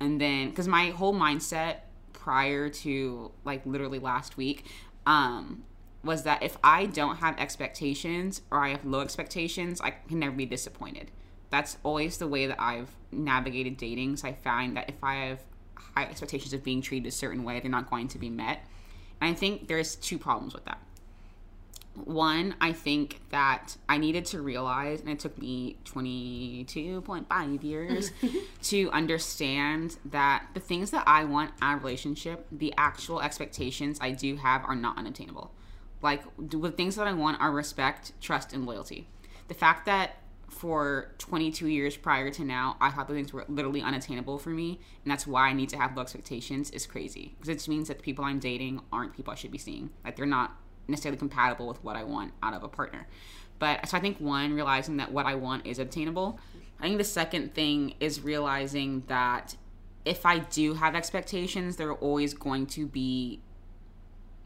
[0.00, 1.80] And then, because my whole mindset
[2.14, 4.64] prior to like literally last week,
[5.04, 5.64] um,
[6.02, 10.34] was that if I don't have expectations or I have low expectations, I can never
[10.34, 11.10] be disappointed.
[11.50, 14.16] That's always the way that I've navigated dating.
[14.16, 15.40] So I find that if I have
[15.74, 18.64] high expectations of being treated a certain way, they're not going to be met.
[19.20, 20.78] And I think there's two problems with that.
[21.94, 28.12] One, I think that I needed to realize, and it took me 22.5 years
[28.62, 33.98] to understand that the things that I want out of a relationship, the actual expectations
[34.00, 35.50] I do have, are not unattainable.
[36.02, 39.08] Like, the things that I want are respect, trust, and loyalty.
[39.48, 40.16] The fact that
[40.48, 44.80] for 22 years prior to now, I thought those things were literally unattainable for me,
[45.04, 47.34] and that's why I need to have low expectations is crazy.
[47.36, 49.90] Because it just means that the people I'm dating aren't people I should be seeing.
[50.04, 50.56] Like, they're not
[50.88, 53.06] necessarily compatible with what I want out of a partner.
[53.58, 56.40] But so I think one, realizing that what I want is obtainable.
[56.80, 59.54] I think the second thing is realizing that
[60.04, 63.40] if I do have expectations, they're always going to be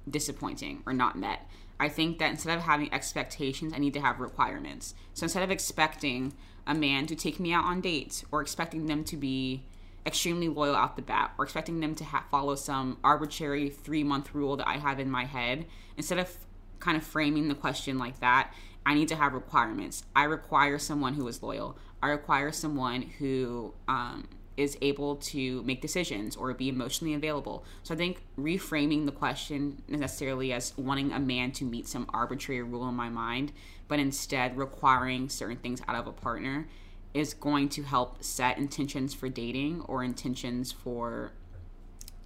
[0.08, 1.48] disappointing or not met.
[1.78, 4.94] I think that instead of having expectations, I need to have requirements.
[5.12, 6.34] So instead of expecting
[6.66, 9.64] a man to take me out on dates or expecting them to be
[10.06, 14.34] extremely loyal out the bat or expecting them to ha- follow some arbitrary three month
[14.34, 16.36] rule that I have in my head, instead of
[16.78, 18.52] kind of framing the question like that,
[18.86, 20.04] I need to have requirements.
[20.14, 21.78] I require someone who is loyal.
[22.02, 27.64] I require someone who um, is able to make decisions or be emotionally available.
[27.82, 32.62] So I think reframing the question necessarily as wanting a man to meet some arbitrary
[32.62, 33.52] rule in my mind,
[33.88, 36.68] but instead requiring certain things out of a partner
[37.12, 41.32] is going to help set intentions for dating or intentions for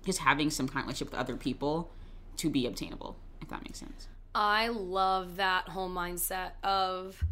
[0.04, 1.90] just having some kind of relationship with other people
[2.36, 4.08] to be obtainable, if that makes sense.
[4.34, 7.22] I love that whole mindset of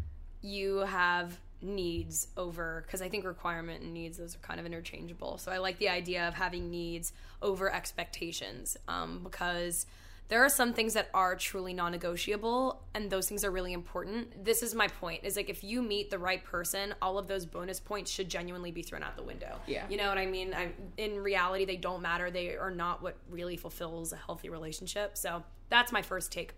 [0.41, 5.37] you have needs over because I think requirement and needs those are kind of interchangeable.
[5.37, 9.85] So I like the idea of having needs over expectations um, because
[10.29, 14.43] there are some things that are truly non-negotiable and those things are really important.
[14.43, 17.45] This is my point is like if you meet the right person all of those
[17.45, 19.59] bonus points should genuinely be thrown out the window.
[19.65, 19.85] Yeah.
[19.89, 20.53] you know what i mean?
[20.53, 22.29] I, in reality they don't matter.
[22.29, 25.17] They are not what really fulfills a healthy relationship.
[25.17, 26.53] So that's my first take.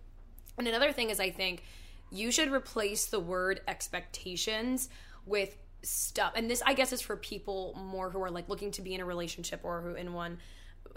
[0.58, 1.64] And another thing is i think
[2.12, 4.90] you should replace the word expectations
[5.26, 6.34] with stuff.
[6.36, 9.02] And this i guess is for people more who are like looking to be in
[9.02, 10.40] a relationship or who in one.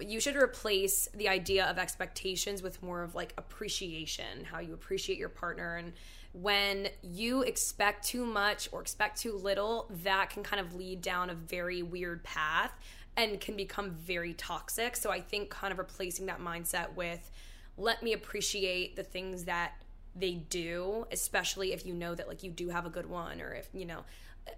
[0.01, 5.19] You should replace the idea of expectations with more of like appreciation how you appreciate
[5.19, 5.77] your partner.
[5.77, 5.93] And
[6.33, 11.29] when you expect too much or expect too little that can kind of lead down
[11.31, 12.73] a very weird path
[13.17, 14.97] and can become very toxic.
[14.97, 17.31] So i think kind of replacing that mindset with
[17.77, 19.73] let me appreciate the things that
[20.15, 23.53] they do especially if you know that like you do have a good one or
[23.55, 24.05] if you know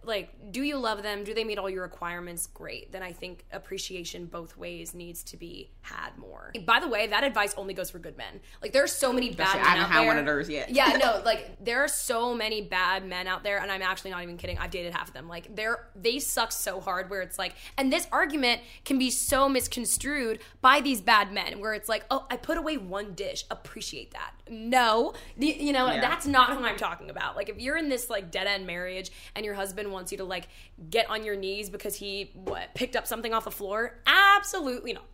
[0.02, 1.24] like do you love them?
[1.24, 2.46] Do they meet all your requirements?
[2.46, 2.92] Great.
[2.92, 6.52] Then i think appreciation both ways needs to be had more.
[6.66, 8.40] By the way that advice only goes for good men.
[8.62, 10.06] Like there are so many bad Especially- men I haven't out had there.
[10.08, 10.70] one of those yet.
[10.70, 14.22] yeah no like there are so many bad men out there and i'm actually not
[14.22, 14.58] even kidding.
[14.58, 15.28] I've dated half of them.
[15.28, 19.48] Like they're they suck so hard where it's like and this argument can be so
[19.48, 23.44] misconstrued by these bad men where it's like oh i put away one dish.
[23.50, 24.32] Appreciate that.
[24.48, 25.12] No.
[25.36, 26.00] The, you know Yeah.
[26.00, 27.36] that's not who i'm talking about.
[27.36, 30.24] Like if you're in this like dead end marriage and your husband wants you to
[30.24, 30.48] like
[30.90, 35.04] get on your knees because he what picked up something off the floor absolutely not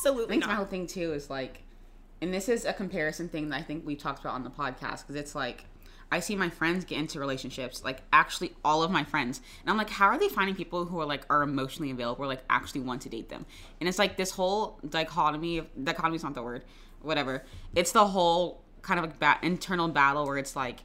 [0.00, 1.62] absolutely think my whole thing too is like,
[2.22, 5.02] and this is a comparison thing that I think we've talked about on the podcast
[5.02, 5.64] because it's like,
[6.12, 9.76] I see my friends get into relationships, like actually all of my friends, and I'm
[9.76, 12.80] like, how are they finding people who are like are emotionally available, or like actually
[12.80, 13.46] want to date them?
[13.80, 16.64] And it's like this whole dichotomy of dichotomy is not the word,
[17.02, 17.44] whatever.
[17.74, 20.80] It's the whole kind of like ba- internal battle where it's like,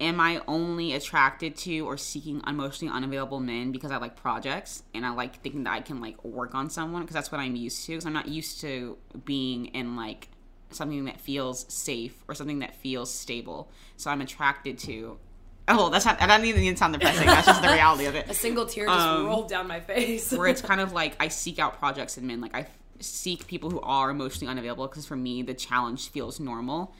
[0.00, 5.06] am I only attracted to or seeking emotionally unavailable men because I like projects and
[5.06, 7.84] I like thinking that I can like work on someone because that's what I'm used
[7.86, 10.28] to because I'm not used to being in like
[10.70, 13.70] something that feels safe or something that feels stable.
[13.96, 15.18] So I'm attracted to.
[15.68, 16.20] Oh, that's not.
[16.20, 17.26] I don't even need to sound depressing.
[17.26, 18.28] That's just the reality of it.
[18.28, 21.28] a single tear just Um, rolled down my face where it's kind of like I
[21.28, 22.40] seek out projects in men.
[22.40, 22.66] Like I
[22.98, 26.92] seek people who are emotionally unavailable because for me the challenge feels normal.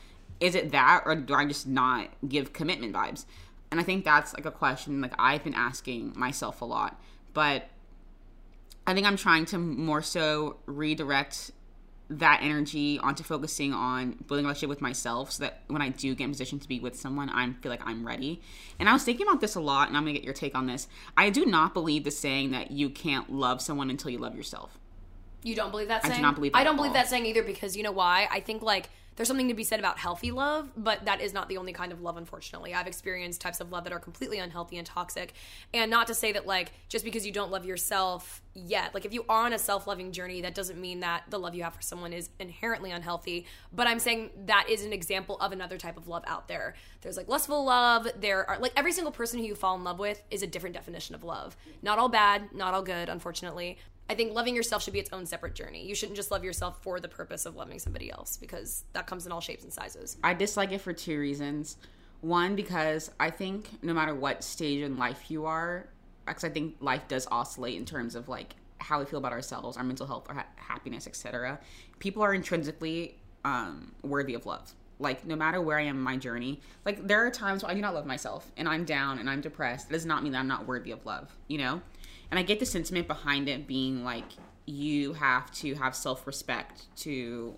[0.42, 3.26] Is it that, or do I just not give commitment vibes?
[3.70, 7.00] And I think that's like a question like I've been asking myself a lot,
[7.32, 7.68] but
[8.84, 11.52] I think I'm trying to more so redirect
[12.10, 16.12] that energy onto focusing on building a relationship with myself so that when I do
[16.16, 18.42] get in position to be with someone, I feel like I'm ready.
[18.80, 20.66] And I was thinking about this a lot, and I'm gonna get your take on
[20.66, 20.88] this.
[21.16, 24.76] I do not believe the saying that you can't love someone until you love yourself.
[25.44, 26.14] You don't believe that saying?
[26.14, 26.94] I do not believe I don't believe all.
[26.94, 28.26] that saying either because you know why?
[28.28, 31.48] I think like there's something to be said about healthy love, but that is not
[31.48, 32.74] the only kind of love, unfortunately.
[32.74, 35.34] I've experienced types of love that are completely unhealthy and toxic.
[35.74, 39.12] And not to say that, like, just because you don't love yourself yet, like, if
[39.12, 41.74] you are on a self loving journey, that doesn't mean that the love you have
[41.74, 43.46] for someone is inherently unhealthy.
[43.72, 46.74] But I'm saying that is an example of another type of love out there.
[47.02, 48.08] There's like lustful love.
[48.18, 50.74] There are, like, every single person who you fall in love with is a different
[50.74, 51.56] definition of love.
[51.82, 53.78] Not all bad, not all good, unfortunately.
[54.08, 55.86] I think loving yourself should be its own separate journey.
[55.86, 59.26] You shouldn't just love yourself for the purpose of loving somebody else because that comes
[59.26, 60.18] in all shapes and sizes.
[60.22, 61.76] I dislike it for two reasons.
[62.20, 65.88] One, because I think no matter what stage in life you are,
[66.26, 69.76] because I think life does oscillate in terms of like how we feel about ourselves,
[69.76, 71.58] our mental health, our ha- happiness, etc.
[71.98, 74.74] People are intrinsically um, worthy of love.
[74.98, 77.74] Like no matter where I am in my journey, like there are times where I
[77.74, 79.90] do not love myself and I'm down and I'm depressed.
[79.90, 81.80] It does not mean that I'm not worthy of love, you know.
[82.32, 84.24] And I get the sentiment behind it being like
[84.64, 87.54] you have to have self respect to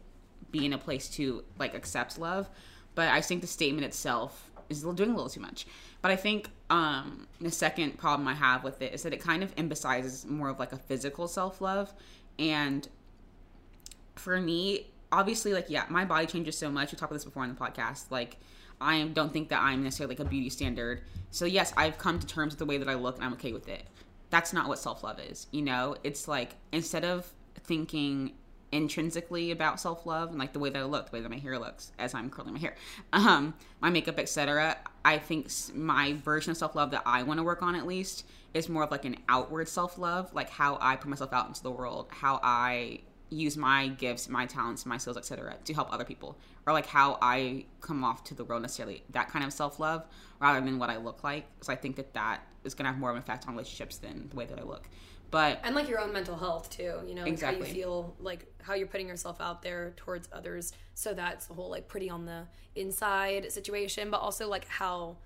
[0.50, 2.48] be in a place to like accept love.
[2.96, 5.68] But i think the statement itself is doing a little too much.
[6.02, 9.44] But i think um the second problem i have with it is that it kind
[9.44, 11.94] of emphasizes more of like a physical self-love.
[12.40, 12.88] And
[14.16, 16.90] for me obviously like yeah my body changes so much.
[16.90, 18.10] We talked about this before on the podcast.
[18.10, 18.38] Like
[18.80, 21.02] i don't think that i'm necessarily like a beauty standard.
[21.30, 23.52] So yes i've come to terms with the way that i look and i'm okay
[23.52, 23.84] with it
[24.34, 28.32] that's not what self-love is you know it's like instead of thinking
[28.74, 31.58] intrinsically about self-love and like the way that I look, the way that my hair
[31.60, 32.74] looks as I'm curling my hair,
[33.12, 34.76] um, my makeup, etc.
[35.04, 38.68] I think my version of self-love that I want to work on at least is
[38.68, 42.08] more of like an outward self-love, like how I put myself out into the world,
[42.10, 43.00] how I
[43.34, 45.56] use my gifts, my talents, my skills, etc.
[45.64, 49.02] to help other people, or like how I come off to the world necessarily.
[49.10, 50.04] That kind of self-love
[50.40, 53.10] rather than what I look like, So I think that that is gonna have more
[53.10, 54.88] of an effect on relationships than the way that I look.
[55.30, 57.68] But And like your own mental health too, you know, like how Exactly.
[57.68, 60.72] you feel, like how you're putting yourself out there towards others.
[60.94, 65.16] So that's the whole like pretty on the inside situation, but also like how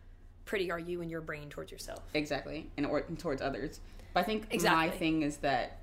[0.45, 2.03] pretty are you in your brain towards yourself.
[2.15, 3.81] Exactly, and or towards others.
[4.15, 4.89] But I think exactly.
[4.89, 5.78] my thing is that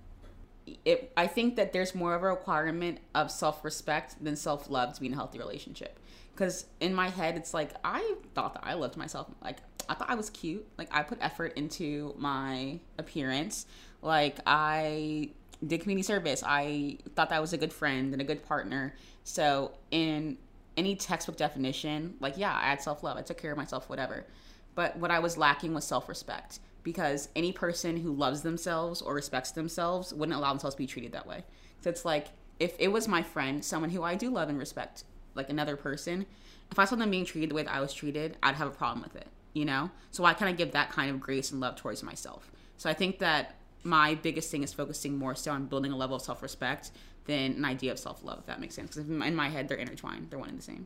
[0.84, 5.08] it I think that there's more of a requirement of self-respect than self-love to be
[5.08, 6.00] in a healthy relationship.
[6.36, 9.28] Cuz in my head it's like I thought that I loved myself.
[9.44, 9.58] Like
[9.88, 10.68] I thought I was cute.
[10.78, 13.66] Like I put effort into my appearance.
[14.02, 15.30] Like I
[15.66, 16.44] did community service.
[16.46, 18.96] I thought that I was a good friend and a good partner.
[19.24, 20.38] So in
[20.78, 23.18] any textbook definition, like yeah, I had self-love.
[23.18, 24.26] I took care of myself whatever.
[24.74, 29.52] But what I was lacking was self-respect because any person who loves themselves or respects
[29.52, 31.44] themselves wouldn't allow themselves to be treated that way.
[31.82, 32.28] So it's like
[32.60, 36.28] if it was my friend, someone who I do love and respect, like another person,
[36.72, 38.72] if I saw them being treated the way that I was treated, I'd have a
[38.72, 39.90] problem with it, you know?
[40.12, 42.52] So I kind of give that kind of grace and love towards myself.
[42.78, 46.16] So I think that my biggest thing is focusing more so on building a level
[46.16, 46.92] of self respect
[47.26, 48.96] than an idea of self love, if that makes sense.
[48.96, 50.86] Because in my head, they're intertwined, they're one and the same.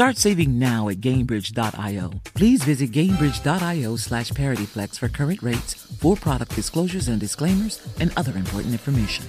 [0.00, 2.12] Start saving now at Gainbridge.io.
[2.32, 8.34] Please visit Gainbridge.io slash ParityFlex for current rates, for product disclosures and disclaimers, and other
[8.34, 9.26] important information.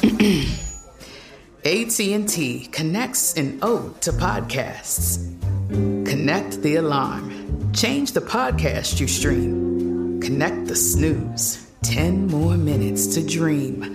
[1.62, 5.28] AT&T connects an ode to podcasts.
[5.68, 7.74] Connect the alarm.
[7.74, 10.22] Change the podcast you stream.
[10.22, 11.70] Connect the snooze.
[11.82, 13.94] 10 more minutes to dream.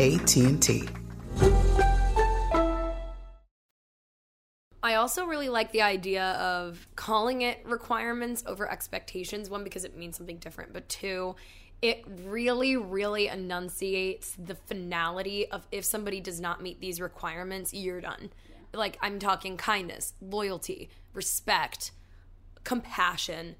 [0.00, 0.88] AT&T.
[4.82, 9.50] I also really like the idea of calling it requirements over expectations.
[9.50, 11.34] One, because it means something different, but two,
[11.82, 18.00] it really, really enunciates the finality of if somebody does not meet these requirements, you're
[18.00, 18.30] done.
[18.48, 18.78] Yeah.
[18.78, 21.90] Like, I'm talking kindness, loyalty, respect,
[22.64, 23.56] compassion,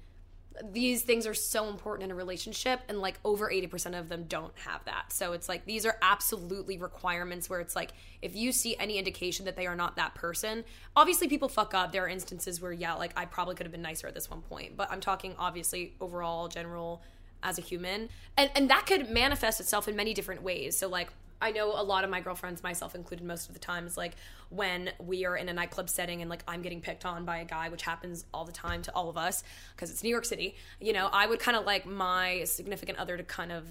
[0.71, 4.53] these things are so important in a relationship and like over 80% of them don't
[4.65, 5.11] have that.
[5.13, 7.91] So it's like these are absolutely requirements where it's like
[8.21, 10.63] if you see any indication that they are not that person
[10.95, 11.91] obviously people fuck up.
[11.91, 14.41] There are instances where yeah like i probably could have been nicer at this one
[14.41, 17.01] point but i'm talking obviously overall general
[17.43, 18.09] as a human.
[18.37, 20.77] And and that could manifest itself in many different ways.
[20.77, 21.09] So like
[21.41, 24.15] I know a lot of my girlfriends, myself included, most of the times, like
[24.49, 27.45] when we are in a nightclub setting and like I'm getting picked on by a
[27.45, 29.43] guy, which happens all the time to all of us
[29.75, 30.55] because it's New York City.
[30.79, 33.65] You know, I would kind of like my significant other to kind of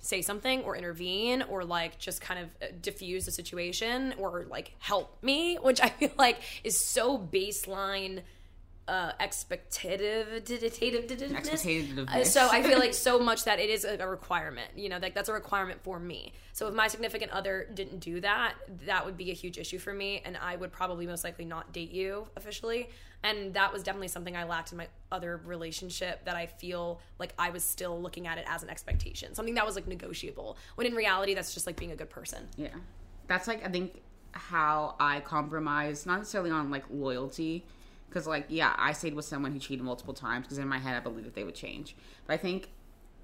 [0.00, 4.74] say something or intervene or like just kind of uh, diffuse the situation or like
[4.78, 8.22] help me, which I feel like is so baseline
[8.86, 10.44] uh, expectative
[12.08, 14.70] uh, so I feel like so much that it is a, a, requirement.
[14.76, 16.34] You know, like that's a requirement for me.
[16.52, 18.54] So if my significant other didn't do that,
[18.86, 21.72] that would be a huge issue for me, and I would probably most likely not
[21.72, 22.90] date you officially.
[23.22, 27.32] And that was definitely something I lacked in my other relationship that I feel like
[27.38, 30.58] I was still looking at it as an expectation, something that was like negotiable.
[30.74, 32.46] When in reality, that's just like being a good person.
[32.58, 32.68] Yeah,
[33.28, 37.64] that's like I think how I compromise, not necessarily on like loyalty
[38.14, 40.96] because like yeah i stayed with someone who cheated multiple times because in my head
[40.96, 41.96] i believe that they would change
[42.26, 42.68] but i think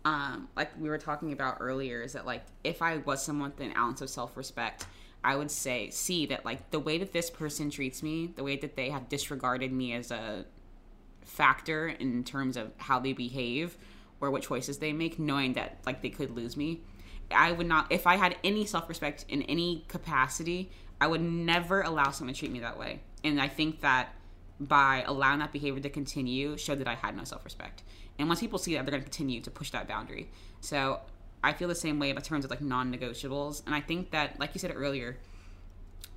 [0.05, 3.61] um like we were talking about earlier is that like if i was someone with
[3.61, 4.87] an ounce of self-respect
[5.23, 8.57] i would say see that like the way that this person treats me the way
[8.57, 10.45] that they have disregarded me as a
[11.31, 13.77] factor in terms of how they behave
[14.21, 16.81] or what choices they make, knowing that like they could lose me.
[17.31, 20.71] I would not if I had any self-respect in any capacity,
[21.01, 23.01] I would never allow someone to treat me that way.
[23.25, 24.15] And I think that
[24.61, 27.83] by allowing that behavior to continue showed that I had no self-respect.
[28.19, 30.29] And once people see that, they're going to continue to push that boundary.
[30.61, 31.01] So
[31.43, 33.65] I feel the same way in terms of like non-negotiables.
[33.65, 35.17] And I think that, like you said earlier,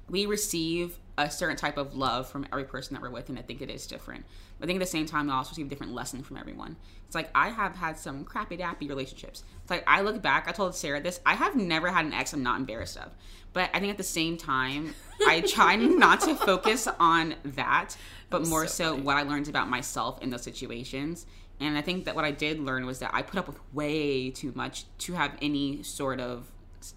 [0.09, 3.41] we receive a certain type of love from every person that we're with, and I
[3.41, 4.25] think it is different.
[4.59, 6.75] But I think at the same time, we also receive a different lesson from everyone.
[7.05, 9.43] It's like I have had some crappy dappy relationships.
[9.61, 12.33] It's like I look back, I told Sarah this, I have never had an ex
[12.33, 13.11] I'm not embarrassed of.
[13.53, 14.95] But I think at the same time,
[15.27, 17.95] I try not to focus on that,
[18.29, 21.25] but more so, so what I learned about myself in those situations.
[21.59, 24.31] And I think that what I did learn was that I put up with way
[24.31, 26.51] too much to have any sort of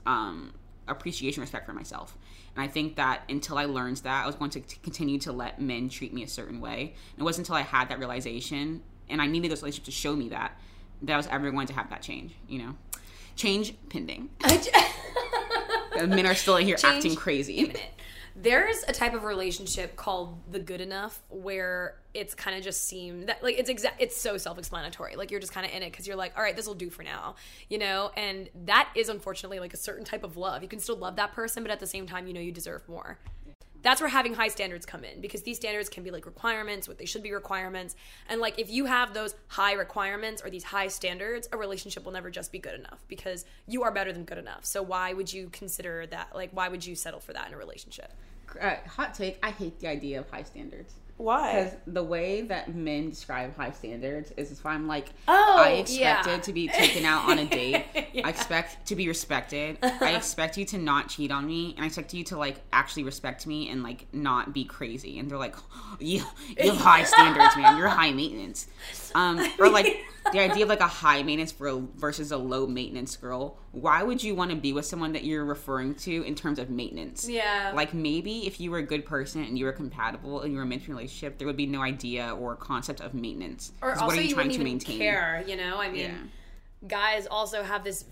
[0.07, 0.55] um,
[0.89, 2.17] appreciation, respect for myself.
[2.57, 5.61] And I think that until I learned that, I was going to continue to let
[5.61, 6.95] men treat me a certain way.
[7.13, 10.17] And it wasn't until I had that realization, and I needed those relationships to show
[10.17, 10.59] me that,
[11.03, 12.75] that I was ever going to have that change, you know?
[13.37, 14.31] Change pending.
[16.07, 17.73] men are still in here change acting crazy
[18.47, 23.27] there's a type of relationship called the good enough where it's kind of just seem
[23.27, 25.17] that like it's exact it's so self-explanatory.
[25.17, 26.89] Like you're just kind of in it because you're like all right this will do
[26.89, 27.35] for now
[27.69, 28.13] you know?
[28.17, 30.63] And that is unfortunately like a certain type of love.
[30.63, 32.89] You can still love that person but at the same time you know you deserve
[32.89, 33.19] more.
[33.83, 36.99] That's where having high standards come in because these standards can be like requirements what
[36.99, 37.97] they should be requirements.
[38.29, 42.13] And like if you have those high requirements or these high standards a relationship will
[42.13, 44.65] never just be good enough because you are better than good enough.
[44.65, 47.57] So why would you consider that like why would you settle for that in a
[47.57, 48.13] relationship
[48.61, 51.65] uh, hot take i hate the idea of high standards why?
[51.65, 56.31] Because the way that men describe high standards is if I'm like, oh, I expected
[56.31, 56.39] yeah.
[56.39, 57.85] to be taken out on a date.
[58.13, 58.27] yeah.
[58.27, 59.79] I expect to be respected.
[59.83, 63.05] I expect you to not cheat on me, and I expect you to like actually
[63.05, 65.19] respect me and like not be crazy.
[65.19, 65.57] And they're like,
[66.01, 66.23] you,
[66.59, 67.79] you have high standards, man.
[67.79, 68.67] You're high maintenance.
[69.15, 73.17] Um, or like the idea of like a high maintenance girl versus a low maintenance
[73.17, 73.59] girl.
[73.73, 76.71] Why would you want to be with someone that you're referring to in terms of
[76.71, 77.29] maintenance?
[77.29, 77.73] Yeah.
[77.75, 80.65] Like maybe if you were a good person and you were compatible and you were
[80.65, 83.73] meant to relationship, there would be no idea or concept of maintenance.
[83.83, 84.99] Or also what are you, you trying to maintain?
[84.99, 85.79] Care, you know?
[85.79, 86.01] I mean.
[86.01, 86.17] Yeah
[86.87, 88.05] guys also have this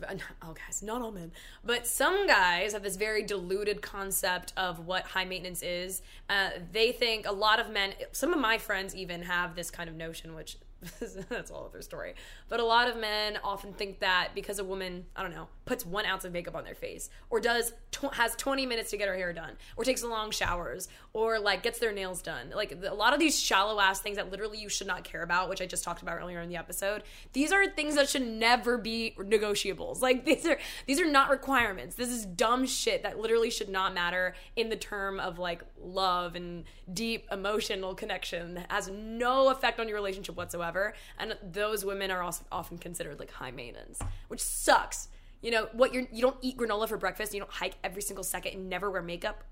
[0.43, 1.31] oh guys not all men
[1.65, 6.91] but some guys have this very diluted concept of what high maintenance is uh, they
[6.91, 10.35] think a lot of men some of my friends even have this kind of notion
[10.35, 10.57] which
[11.29, 12.15] that's all other story.
[12.49, 15.85] But a lot of men often think that because a woman, I don't know, puts
[15.87, 19.09] one ounce of makeup on their face, or does tw- has 20 minutes to get
[19.09, 22.95] her hair done, or takes long showers, or like gets their nails done, like a
[22.95, 25.67] lot of these shallow ass things that literally you should not care about, which I
[25.67, 27.03] just talked about earlier in the episode.
[27.33, 30.01] These are things that should never be negotiables.
[30.01, 31.97] Like these are these are not requirements.
[31.97, 36.35] This is dumb shit that literally should not matter in the term of like love
[36.35, 40.74] and deep emotional connection that has no effect on your relationship whatsoever.
[41.19, 45.09] And those women are also often considered like high maintenance, which sucks.
[45.43, 45.93] You know what?
[45.93, 47.35] You're you don't eat granola for breakfast.
[47.35, 49.45] You don't hike every single second and never wear makeup.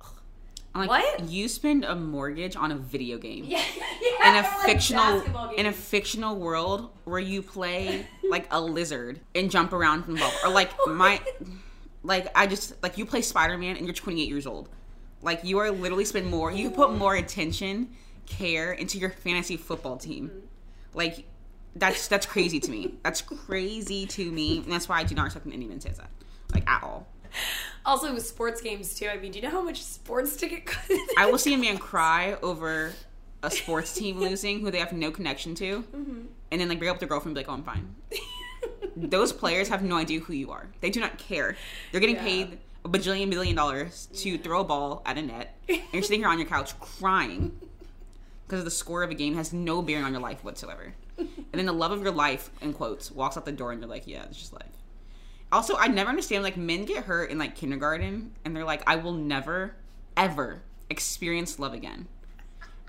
[0.75, 1.29] Like, what?
[1.29, 3.45] You spend a mortgage on a video game.
[3.45, 3.63] Yeah,
[4.01, 9.21] yeah in a like fictional in a fictional world where you play like a lizard
[9.35, 10.33] and jump around from ball.
[10.45, 11.21] Or like my
[12.03, 14.71] like I just like you play Spider Man and you're 28 years old.
[15.21, 16.51] Like you are literally spend more.
[16.51, 17.91] You put more attention,
[18.27, 20.29] care into your fantasy football team.
[20.29, 20.47] Mm-hmm.
[20.95, 21.27] Like
[21.75, 22.95] that's that's crazy to me.
[23.03, 26.11] That's crazy to me, and that's why I do not respect when anyone says that,
[26.53, 27.07] like at all.
[27.85, 29.09] Also, with sports games too.
[29.09, 30.69] I mean, do you know how much sports ticket?
[31.19, 32.93] I will see a man cry over
[33.43, 36.21] a sports team losing who they have no connection to, mm-hmm.
[36.51, 37.95] and then like bring up their girlfriend and be like, "Oh, I'm fine."
[38.97, 40.69] Those players have no idea who you are.
[40.81, 41.57] They do not care.
[41.91, 42.23] They're getting yeah.
[42.23, 44.37] paid a bajillion billion dollars to yeah.
[44.39, 47.59] throw a ball at a net, and you're sitting here on your couch crying
[48.53, 50.93] because the score of a game has no bearing on your life whatsoever.
[51.17, 53.89] and then the love of your life, in quotes, walks out the door and you're
[53.89, 54.77] like, yeah, it's just life.
[55.51, 58.97] Also, I never understand like men get hurt in like kindergarten and they're like, I
[58.97, 59.75] will never,
[60.19, 62.09] ever experience love again.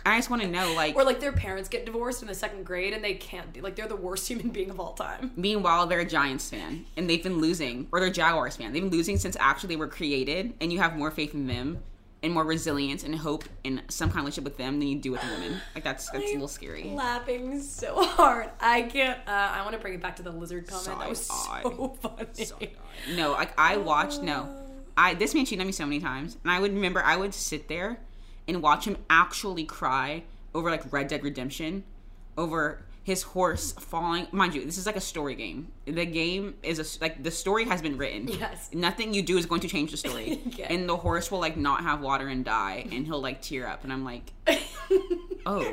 [0.05, 2.66] I just want to know, like, or like their parents get divorced in the second
[2.66, 5.32] grade and they can't be like they're the worst human being of all time.
[5.38, 8.74] Meanwhile, they're a Giants fan and they've been losing, or they're Jaguars fan.
[8.74, 11.80] They've been losing since actually they were created, and you have more faith in them
[12.24, 15.11] and more resilience and hope in some kind of relationship with them than you do
[15.11, 15.59] with a woman.
[15.76, 16.86] Like that's that's I'm a little scary.
[16.86, 19.19] Laughing so hard, I can't.
[19.28, 20.86] Uh, I want to bring it back to the lizard comment.
[20.86, 22.71] Side that was so funny.
[23.15, 24.24] No, like I watched.
[24.24, 24.55] No,
[24.95, 27.34] I this man cheated on me so many times, and I would remember I would
[27.34, 27.99] sit there
[28.47, 30.24] and watch him actually cry
[30.55, 31.84] over like Red Dead Redemption,
[32.38, 34.27] over his horse falling.
[34.31, 35.67] Mind you, this is like a story game.
[35.85, 38.27] The game is a, like the story has been written.
[38.29, 38.69] Yes.
[38.73, 40.39] Nothing you do is going to change the story.
[40.69, 43.83] And the horse will like not have water and die, and he'll like tear up,
[43.83, 44.31] and I'm like,
[45.45, 45.63] oh.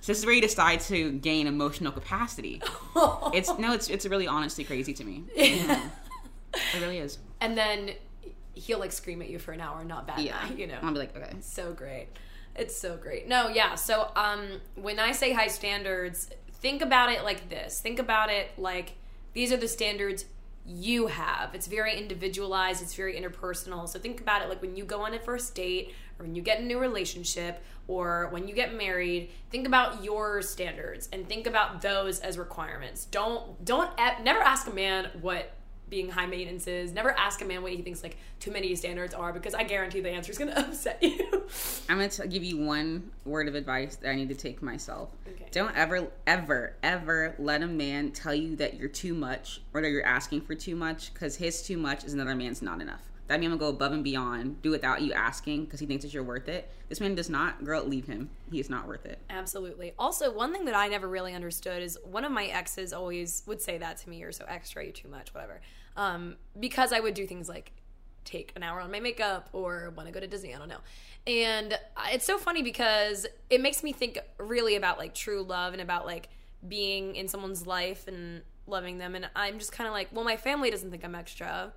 [0.00, 2.60] So this is where you decide to gain emotional capacity.
[3.32, 5.24] it's no, it's it's really honestly crazy to me.
[5.36, 5.88] Yeah.
[6.54, 7.18] it really is.
[7.40, 7.90] And then
[8.54, 10.50] he'll like scream at you for an hour, not bad Yeah.
[10.50, 10.78] you know.
[10.82, 11.36] I'll be like, okay.
[11.40, 12.08] so great.
[12.56, 13.28] It's so great.
[13.28, 13.74] No, yeah.
[13.76, 16.30] So um when I say high standards,
[16.60, 17.80] think about it like this.
[17.80, 18.94] Think about it like
[19.32, 20.24] these are the standards
[20.66, 21.54] you have.
[21.54, 23.88] It's very individualized, it's very interpersonal.
[23.88, 26.42] So think about it like when you go on a first date or when you
[26.42, 31.26] get in a new relationship or when you get married, think about your standards and
[31.26, 33.06] think about those as requirements.
[33.06, 33.90] Don't don't
[34.22, 35.52] never ask a man what
[35.88, 36.92] being high maintenance is.
[36.92, 40.00] Never ask a man what he thinks like too many standards are because I guarantee
[40.00, 41.44] the answer is going to upset you.
[41.88, 45.10] I'm gonna give you one word of advice that I need to take myself.
[45.50, 49.88] Don't ever, ever, ever let a man tell you that you're too much or that
[49.88, 53.00] you're asking for too much because his too much is another man's not enough.
[53.28, 56.14] That man will go above and beyond, do without you asking because he thinks that
[56.14, 56.70] you're worth it.
[56.88, 57.62] This man does not.
[57.62, 58.30] Girl, leave him.
[58.50, 59.18] He is not worth it.
[59.28, 59.92] Absolutely.
[59.98, 63.60] Also, one thing that I never really understood is one of my exes always would
[63.60, 65.60] say that to me, "You're so extra, you're too much, whatever."
[65.98, 67.72] Um, because I would do things like
[68.24, 70.54] take an hour on my makeup or want to go to Disney.
[70.54, 70.78] I don't know.
[71.26, 71.76] And
[72.12, 76.06] it's so funny because it makes me think really about like true love and about
[76.06, 76.28] like
[76.66, 79.16] being in someone's life and loving them.
[79.16, 81.72] And I'm just kind of like, well, my family doesn't think I'm extra.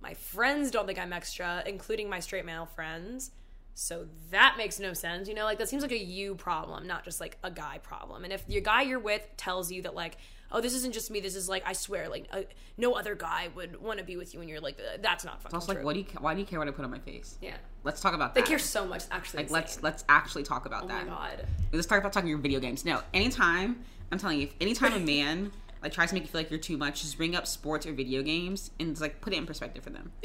[0.00, 3.30] My friends don't think I'm extra, including my straight male friends.
[3.74, 5.28] So that makes no sense.
[5.28, 8.24] You know, like that seems like a you problem, not just like a guy problem.
[8.24, 10.16] And if your guy you're with tells you that like,
[10.52, 12.42] oh, this isn't just me, this is like I swear, like uh,
[12.76, 15.42] no other guy would want to be with you, and you're like, that's not It's
[15.44, 15.76] fucking also true.
[15.80, 16.06] like, what do you?
[16.20, 17.38] Why do you care what I put on my face?
[17.40, 17.56] Yeah.
[17.84, 18.44] Let's talk about that.
[18.44, 19.04] They care so much.
[19.10, 21.06] Actually, Like, let's let's actually talk about Oh that.
[21.06, 21.46] my god.
[21.72, 22.84] Let's talk about talking your video games.
[22.84, 26.40] No, anytime I'm telling you, if anytime a man like tries to make you feel
[26.40, 29.32] like you're too much, just bring up sports or video games and just, like put
[29.32, 30.10] it in perspective for them.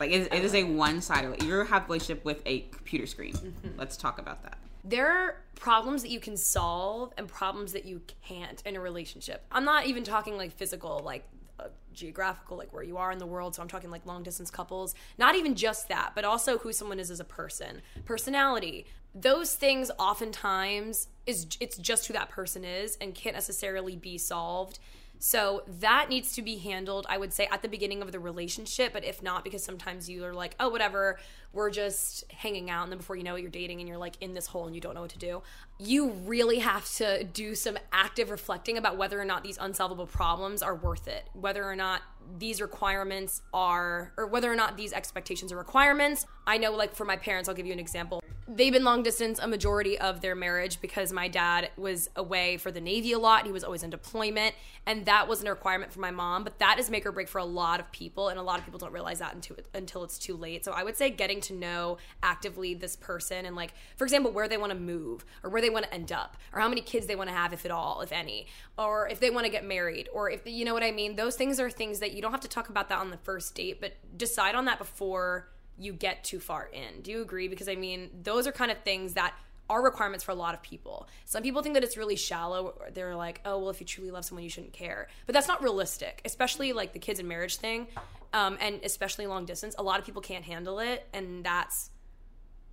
[0.00, 1.42] like it, it is a one sided.
[1.42, 3.34] You have a relationship with a computer screen.
[3.34, 3.78] Mm-hmm.
[3.78, 4.58] Let's talk about that.
[4.84, 9.44] There are problems that you can solve and problems that you can't in a relationship.
[9.50, 11.26] I'm not even talking like physical, like
[11.58, 13.54] uh, geographical, like where you are in the world.
[13.54, 14.94] So I'm talking like long distance couples.
[15.16, 18.84] Not even just that, but also who someone is as a person, personality.
[19.14, 24.78] Those things oftentimes is it's just who that person is and can't necessarily be solved.
[25.18, 28.92] So that needs to be handled, I would say, at the beginning of the relationship.
[28.92, 31.18] But if not, because sometimes you are like, oh, whatever,
[31.54, 32.82] we're just hanging out.
[32.82, 34.74] And then before you know it, you're dating and you're like in this hole and
[34.74, 35.42] you don't know what to do.
[35.78, 40.62] You really have to do some active reflecting about whether or not these unsolvable problems
[40.62, 42.02] are worth it, whether or not
[42.38, 46.26] these requirements are, or whether or not these expectations are requirements.
[46.46, 49.38] I know, like, for my parents, I'll give you an example they've been long distance
[49.38, 53.46] a majority of their marriage because my dad was away for the Navy a lot.
[53.46, 54.54] He was always in deployment,
[54.86, 56.44] and that wasn't a requirement for my mom.
[56.44, 58.64] But that is make or break for a lot of people, and a lot of
[58.64, 60.64] people don't realize that until, until it's too late.
[60.64, 64.48] So I would say getting to know actively this person and, like, for example, where
[64.48, 67.06] they want to move or where they want to end up or how many kids
[67.06, 69.64] they want to have, if at all, if any, or if they want to get
[69.64, 71.16] married or if you know what I mean.
[71.16, 73.54] Those things are things that you don't have to talk about that on the first
[73.54, 77.02] date, but decide on that before you get too far in.
[77.02, 77.48] Do you agree?
[77.48, 79.34] Because I mean, those are kind of things that
[79.70, 81.08] are requirements for a lot of people.
[81.24, 82.74] Some people think that it's really shallow.
[82.92, 85.08] They're like, oh, well, if you truly love someone, you shouldn't care.
[85.26, 87.86] But that's not realistic, especially like the kids and marriage thing,
[88.34, 89.74] um, and especially long distance.
[89.78, 91.90] A lot of people can't handle it, and that's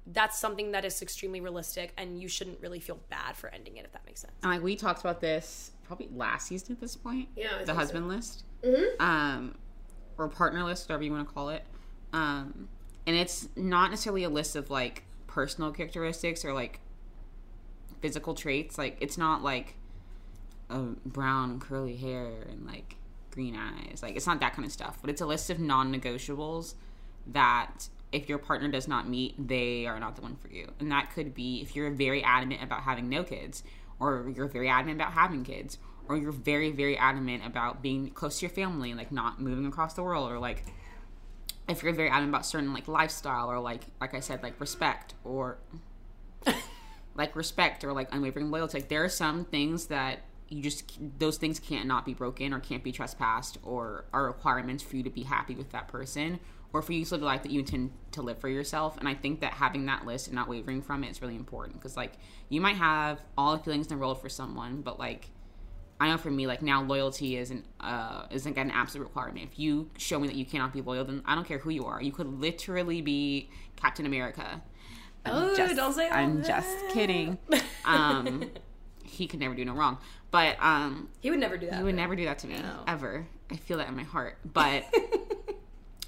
[0.07, 3.85] that's something that is extremely realistic, and you shouldn't really feel bad for ending it
[3.85, 4.33] if that makes sense.
[4.41, 7.29] And like we talked about this probably last season at this point.
[7.35, 8.99] Yeah, the think husband list, Mhm.
[8.99, 9.55] um,
[10.17, 11.63] or partner list, whatever you want to call it.
[12.13, 12.67] Um,
[13.05, 16.79] and it's not necessarily a list of like personal characteristics or like
[18.01, 18.77] physical traits.
[18.77, 19.75] Like it's not like
[20.69, 22.97] a brown curly hair and like
[23.32, 24.03] green eyes.
[24.03, 24.97] Like it's not that kind of stuff.
[25.01, 26.75] But it's a list of non-negotiables
[27.27, 30.67] that if your partner does not meet, they are not the one for you.
[30.79, 33.63] And that could be if you're very adamant about having no kids,
[33.99, 35.77] or you're very adamant about having kids,
[36.09, 39.65] or you're very, very adamant about being close to your family and like not moving
[39.65, 40.65] across the world, or like
[41.72, 45.15] if you're very adamant about certain like lifestyle or like like I said, like respect
[45.24, 45.57] or
[47.15, 48.80] like respect or like unwavering loyalty.
[48.80, 50.19] Like there are some things that
[50.49, 54.84] you just those things can't not be broken or can't be trespassed or are requirements
[54.84, 56.39] for you to be happy with that person
[56.74, 58.97] or for you to live the life that you intend to live for yourself.
[58.97, 61.80] And I think that having that list and not wavering from it is really important
[61.80, 62.13] because like
[62.49, 65.30] you might have all the feelings in the world for someone, but like
[66.02, 69.47] I know for me, like now loyalty isn't uh isn't an absolute requirement.
[69.52, 71.86] If you show me that you cannot be loyal, then I don't care who you
[71.86, 72.02] are.
[72.02, 74.64] You could literally be Captain America.
[75.24, 77.38] I'm Oh, don't say I'm just kidding.
[77.86, 78.49] Um,
[79.04, 79.97] he could never do no wrong,
[80.30, 81.78] but um, He would never do that.
[81.78, 83.26] he would never do that to me ever.
[83.52, 84.38] I feel that in my heart.
[84.54, 84.86] But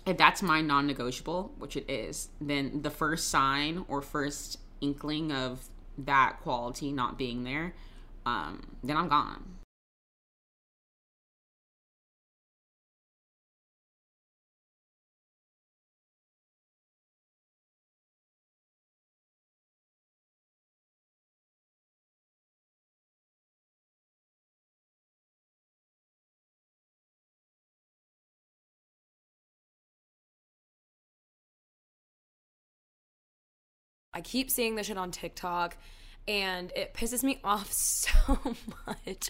[0.05, 5.67] if that's my non-negotiable, which it is, then the first sign or first inkling of
[5.97, 7.73] that quality not being there,
[8.25, 9.43] um, then I'm gone.
[34.13, 35.77] I keep seeing this shit on TikTok
[36.27, 38.37] and it pisses me off so
[38.87, 39.29] much.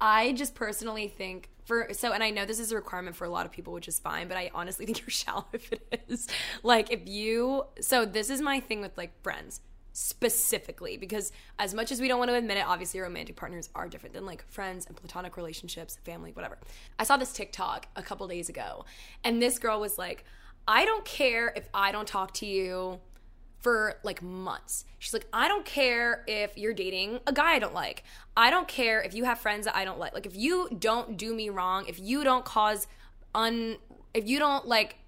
[0.00, 3.30] I just personally think for so and I know this is a requirement for a
[3.30, 6.28] lot of people which is fine, but I honestly think you're shallow if it is.
[6.62, 9.60] Like if you so this is my thing with like friends
[9.96, 11.30] specifically because
[11.60, 14.26] as much as we don't want to admit it obviously romantic partners are different than
[14.26, 16.58] like friends and platonic relationships family whatever
[16.98, 18.84] i saw this tiktok a couple days ago
[19.22, 20.24] and this girl was like
[20.66, 22.98] i don't care if i don't talk to you
[23.64, 24.84] for like months.
[24.98, 28.04] She's like, I don't care if you're dating a guy I don't like.
[28.36, 30.12] I don't care if you have friends that I don't like.
[30.12, 32.86] Like, if you don't do me wrong, if you don't cause
[33.34, 33.78] un,
[34.12, 34.98] if you don't like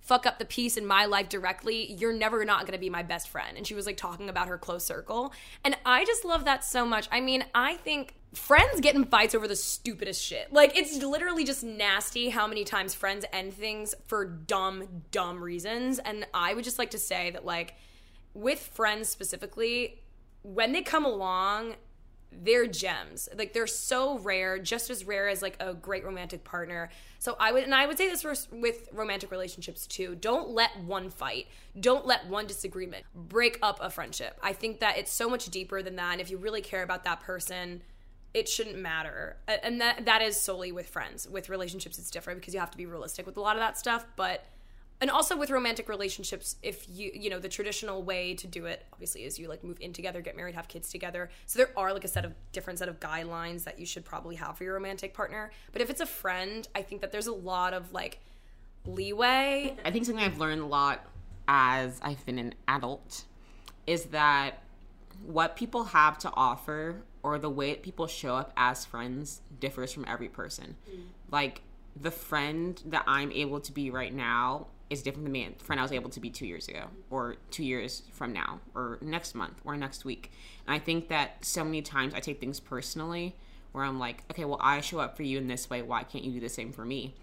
[0.00, 3.28] fuck up the peace in my life directly, you're never not gonna be my best
[3.28, 3.56] friend.
[3.56, 5.32] And she was like talking about her close circle.
[5.62, 7.06] And I just love that so much.
[7.12, 10.52] I mean, I think friends get in fights over the stupidest shit.
[10.52, 16.00] Like, it's literally just nasty how many times friends end things for dumb, dumb reasons.
[16.00, 17.76] And I would just like to say that, like,
[18.34, 20.02] with friends specifically,
[20.42, 21.74] when they come along,
[22.32, 23.28] they're gems.
[23.36, 26.90] Like they're so rare, just as rare as like a great romantic partner.
[27.18, 30.14] So I would and I would say this with romantic relationships too.
[30.14, 34.38] Don't let one fight, don't let one disagreement break up a friendship.
[34.42, 37.04] I think that it's so much deeper than that and if you really care about
[37.04, 37.82] that person,
[38.32, 39.36] it shouldn't matter.
[39.48, 41.28] And that that is solely with friends.
[41.28, 43.76] With relationships it's different because you have to be realistic with a lot of that
[43.76, 44.44] stuff, but
[45.00, 48.84] and also with romantic relationships if you you know the traditional way to do it
[48.92, 51.30] obviously is you like move in together get married have kids together.
[51.46, 54.36] So there are like a set of different set of guidelines that you should probably
[54.36, 55.50] have for your romantic partner.
[55.72, 58.20] But if it's a friend i think that there's a lot of like
[58.86, 59.76] leeway.
[59.84, 61.06] I think something i've learned a lot
[61.48, 63.24] as i've been an adult
[63.86, 64.62] is that
[65.24, 69.92] what people have to offer or the way that people show up as friends differs
[69.92, 70.76] from every person.
[70.90, 71.02] Mm.
[71.30, 71.62] like
[72.00, 75.84] the friend that i'm able to be right now is different than me friend I
[75.84, 79.60] was able to be two years ago, or two years from now, or next month,
[79.64, 80.32] or next week.
[80.66, 83.36] And I think that so many times I take things personally,
[83.72, 85.80] where I'm like, okay, well, I show up for you in this way.
[85.80, 87.14] Why can't you do the same for me?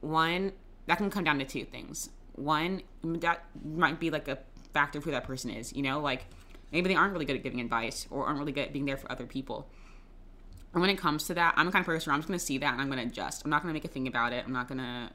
[0.00, 0.52] One,
[0.86, 2.08] that can come down to two things.
[2.34, 4.38] One, that might be like a
[4.72, 5.72] factor of who that person is.
[5.74, 6.24] You know, like
[6.72, 8.96] maybe they aren't really good at giving advice, or aren't really good at being there
[8.96, 9.68] for other people.
[10.72, 12.38] And when it comes to that, I'm the kind of person where I'm just to
[12.46, 13.42] see that and I'm to adjust.
[13.44, 14.44] I'm not to make a thing about it.
[14.46, 15.10] I'm not to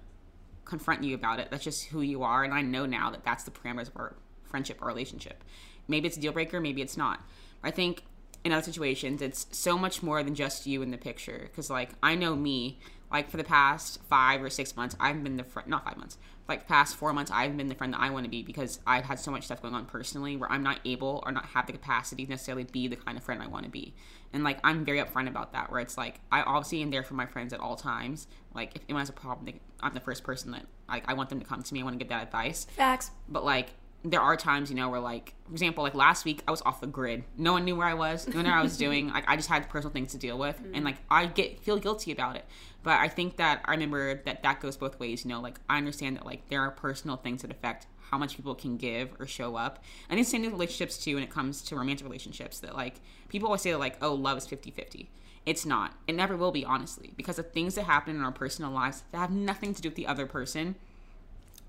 [0.67, 1.49] confront you about it.
[1.49, 2.43] That's just who you are.
[2.43, 5.43] And I know now that that's the parameters of our friendship or relationship.
[5.87, 7.21] Maybe it's a deal breaker, maybe it's not.
[7.63, 8.03] I think
[8.43, 11.39] in other situations, it's so much more than just you in the picture.
[11.43, 12.79] Because, like, I know me,
[13.11, 16.17] like, for the past five or six months, I've been the friend, not five months,
[16.47, 19.05] like, past four months, I've been the friend that I want to be because I've
[19.05, 21.73] had so much stuff going on personally where I'm not able or not have the
[21.73, 23.93] capacity to necessarily be the kind of friend I want to be.
[24.33, 27.13] And, like, I'm very upfront about that, where it's like, I obviously am there for
[27.13, 28.27] my friends at all times.
[28.53, 31.29] Like, if anyone has a problem, they, I'm the first person that, like, I want
[31.29, 31.81] them to come to me.
[31.81, 32.65] I want to give that advice.
[32.71, 33.11] Facts.
[33.29, 33.69] But, like,
[34.03, 36.79] there are times, you know, where like, for example, like last week I was off
[36.81, 37.23] the grid.
[37.37, 39.11] No one knew where I was, no one knew what I was doing.
[39.17, 40.75] Like I just had personal things to deal with, mm-hmm.
[40.75, 42.45] and like I get feel guilty about it.
[42.83, 45.25] But I think that I remember that that goes both ways.
[45.25, 48.35] You know, like I understand that like there are personal things that affect how much
[48.35, 49.83] people can give or show up.
[50.09, 52.95] And it's same with relationships too when it comes to romantic relationships that like
[53.29, 55.07] people always say that like, oh, love is 50-50.
[55.45, 55.93] It's not.
[56.07, 59.17] It never will be, honestly, because the things that happen in our personal lives that
[59.17, 60.75] have nothing to do with the other person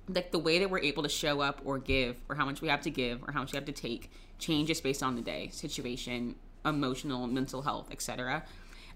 [0.08, 2.68] like the way that we're able to show up or give or how much we
[2.68, 5.48] have to give or how much we have to take changes based on the day
[5.52, 6.34] situation
[6.64, 8.42] emotional mental health etc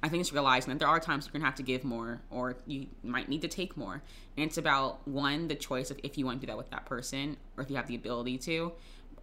[0.02, 2.56] i think it's realizing that there are times you're gonna have to give more or
[2.66, 4.02] you might need to take more.
[4.36, 6.86] And it's about one the choice of if you want to do that with that
[6.86, 8.72] person or if you have the ability to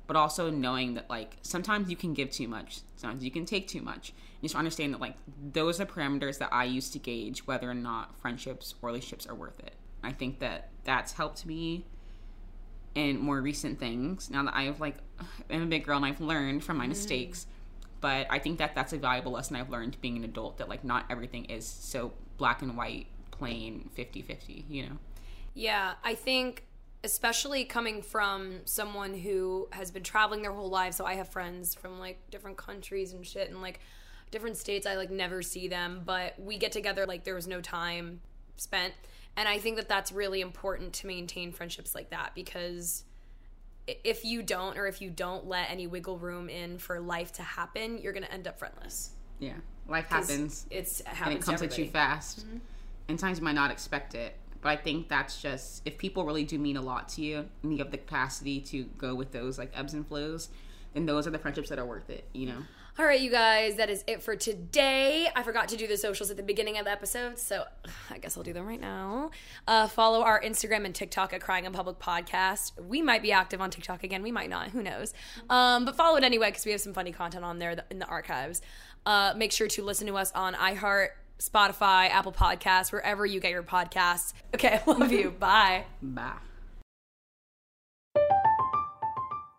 [0.07, 3.67] but also knowing that like sometimes you can give too much sometimes you can take
[3.67, 4.13] too much.
[4.41, 5.15] And just understand that like
[5.51, 9.35] those are parameters that i use to gauge whether or not friendships or relationships are
[9.35, 9.73] worth it
[10.03, 11.85] I think that that's helped me
[12.95, 14.29] in more recent things.
[14.29, 14.97] Now that I've like
[15.49, 16.89] I'm a big girl and I've learned from my mm.
[16.89, 17.47] mistakes,
[18.01, 20.83] but I think that that's a valuable lesson I've learned being an adult that like
[20.83, 24.97] not everything is so black and white, plain 50-50, you know.
[25.53, 26.65] Yeah, I think
[27.03, 31.73] especially coming from someone who has been traveling their whole life, so I have friends
[31.73, 33.79] from like different countries and shit and like
[34.31, 37.61] different states I like never see them, but we get together like there was no
[37.61, 38.21] time
[38.57, 38.93] spent
[39.37, 43.03] and I think that that's really important to maintain friendships like that because
[43.87, 47.41] if you don't or if you don't let any wiggle room in for life to
[47.41, 49.11] happen, you're gonna end up friendless.
[49.39, 49.53] Yeah,
[49.89, 50.65] Life happens.
[50.69, 52.45] It's it and happens it comes to at you fast.
[52.45, 52.57] Mm-hmm.
[53.09, 54.35] And times you might not expect it.
[54.61, 57.71] But I think that's just if people really do mean a lot to you and
[57.71, 60.49] you have the capacity to go with those like ebbs and flows,
[60.93, 62.59] then those are the friendships that are worth it, you know?
[62.99, 65.29] All right, you guys, that is it for today.
[65.33, 67.63] I forgot to do the socials at the beginning of the episode, so
[68.09, 69.31] I guess I'll do them right now.
[69.65, 72.73] Uh, follow our Instagram and TikTok at Crying in Public Podcast.
[72.77, 75.13] We might be active on TikTok again, we might not, who knows.
[75.49, 78.05] Um, but follow it anyway because we have some funny content on there in the
[78.05, 78.61] archives.
[79.05, 83.51] Uh, make sure to listen to us on iHeart, Spotify, Apple Podcasts, wherever you get
[83.51, 84.33] your podcasts.
[84.53, 85.31] Okay, love you.
[85.31, 85.85] Bye.
[86.01, 86.33] Bye.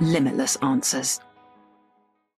[0.00, 1.20] limitless answers.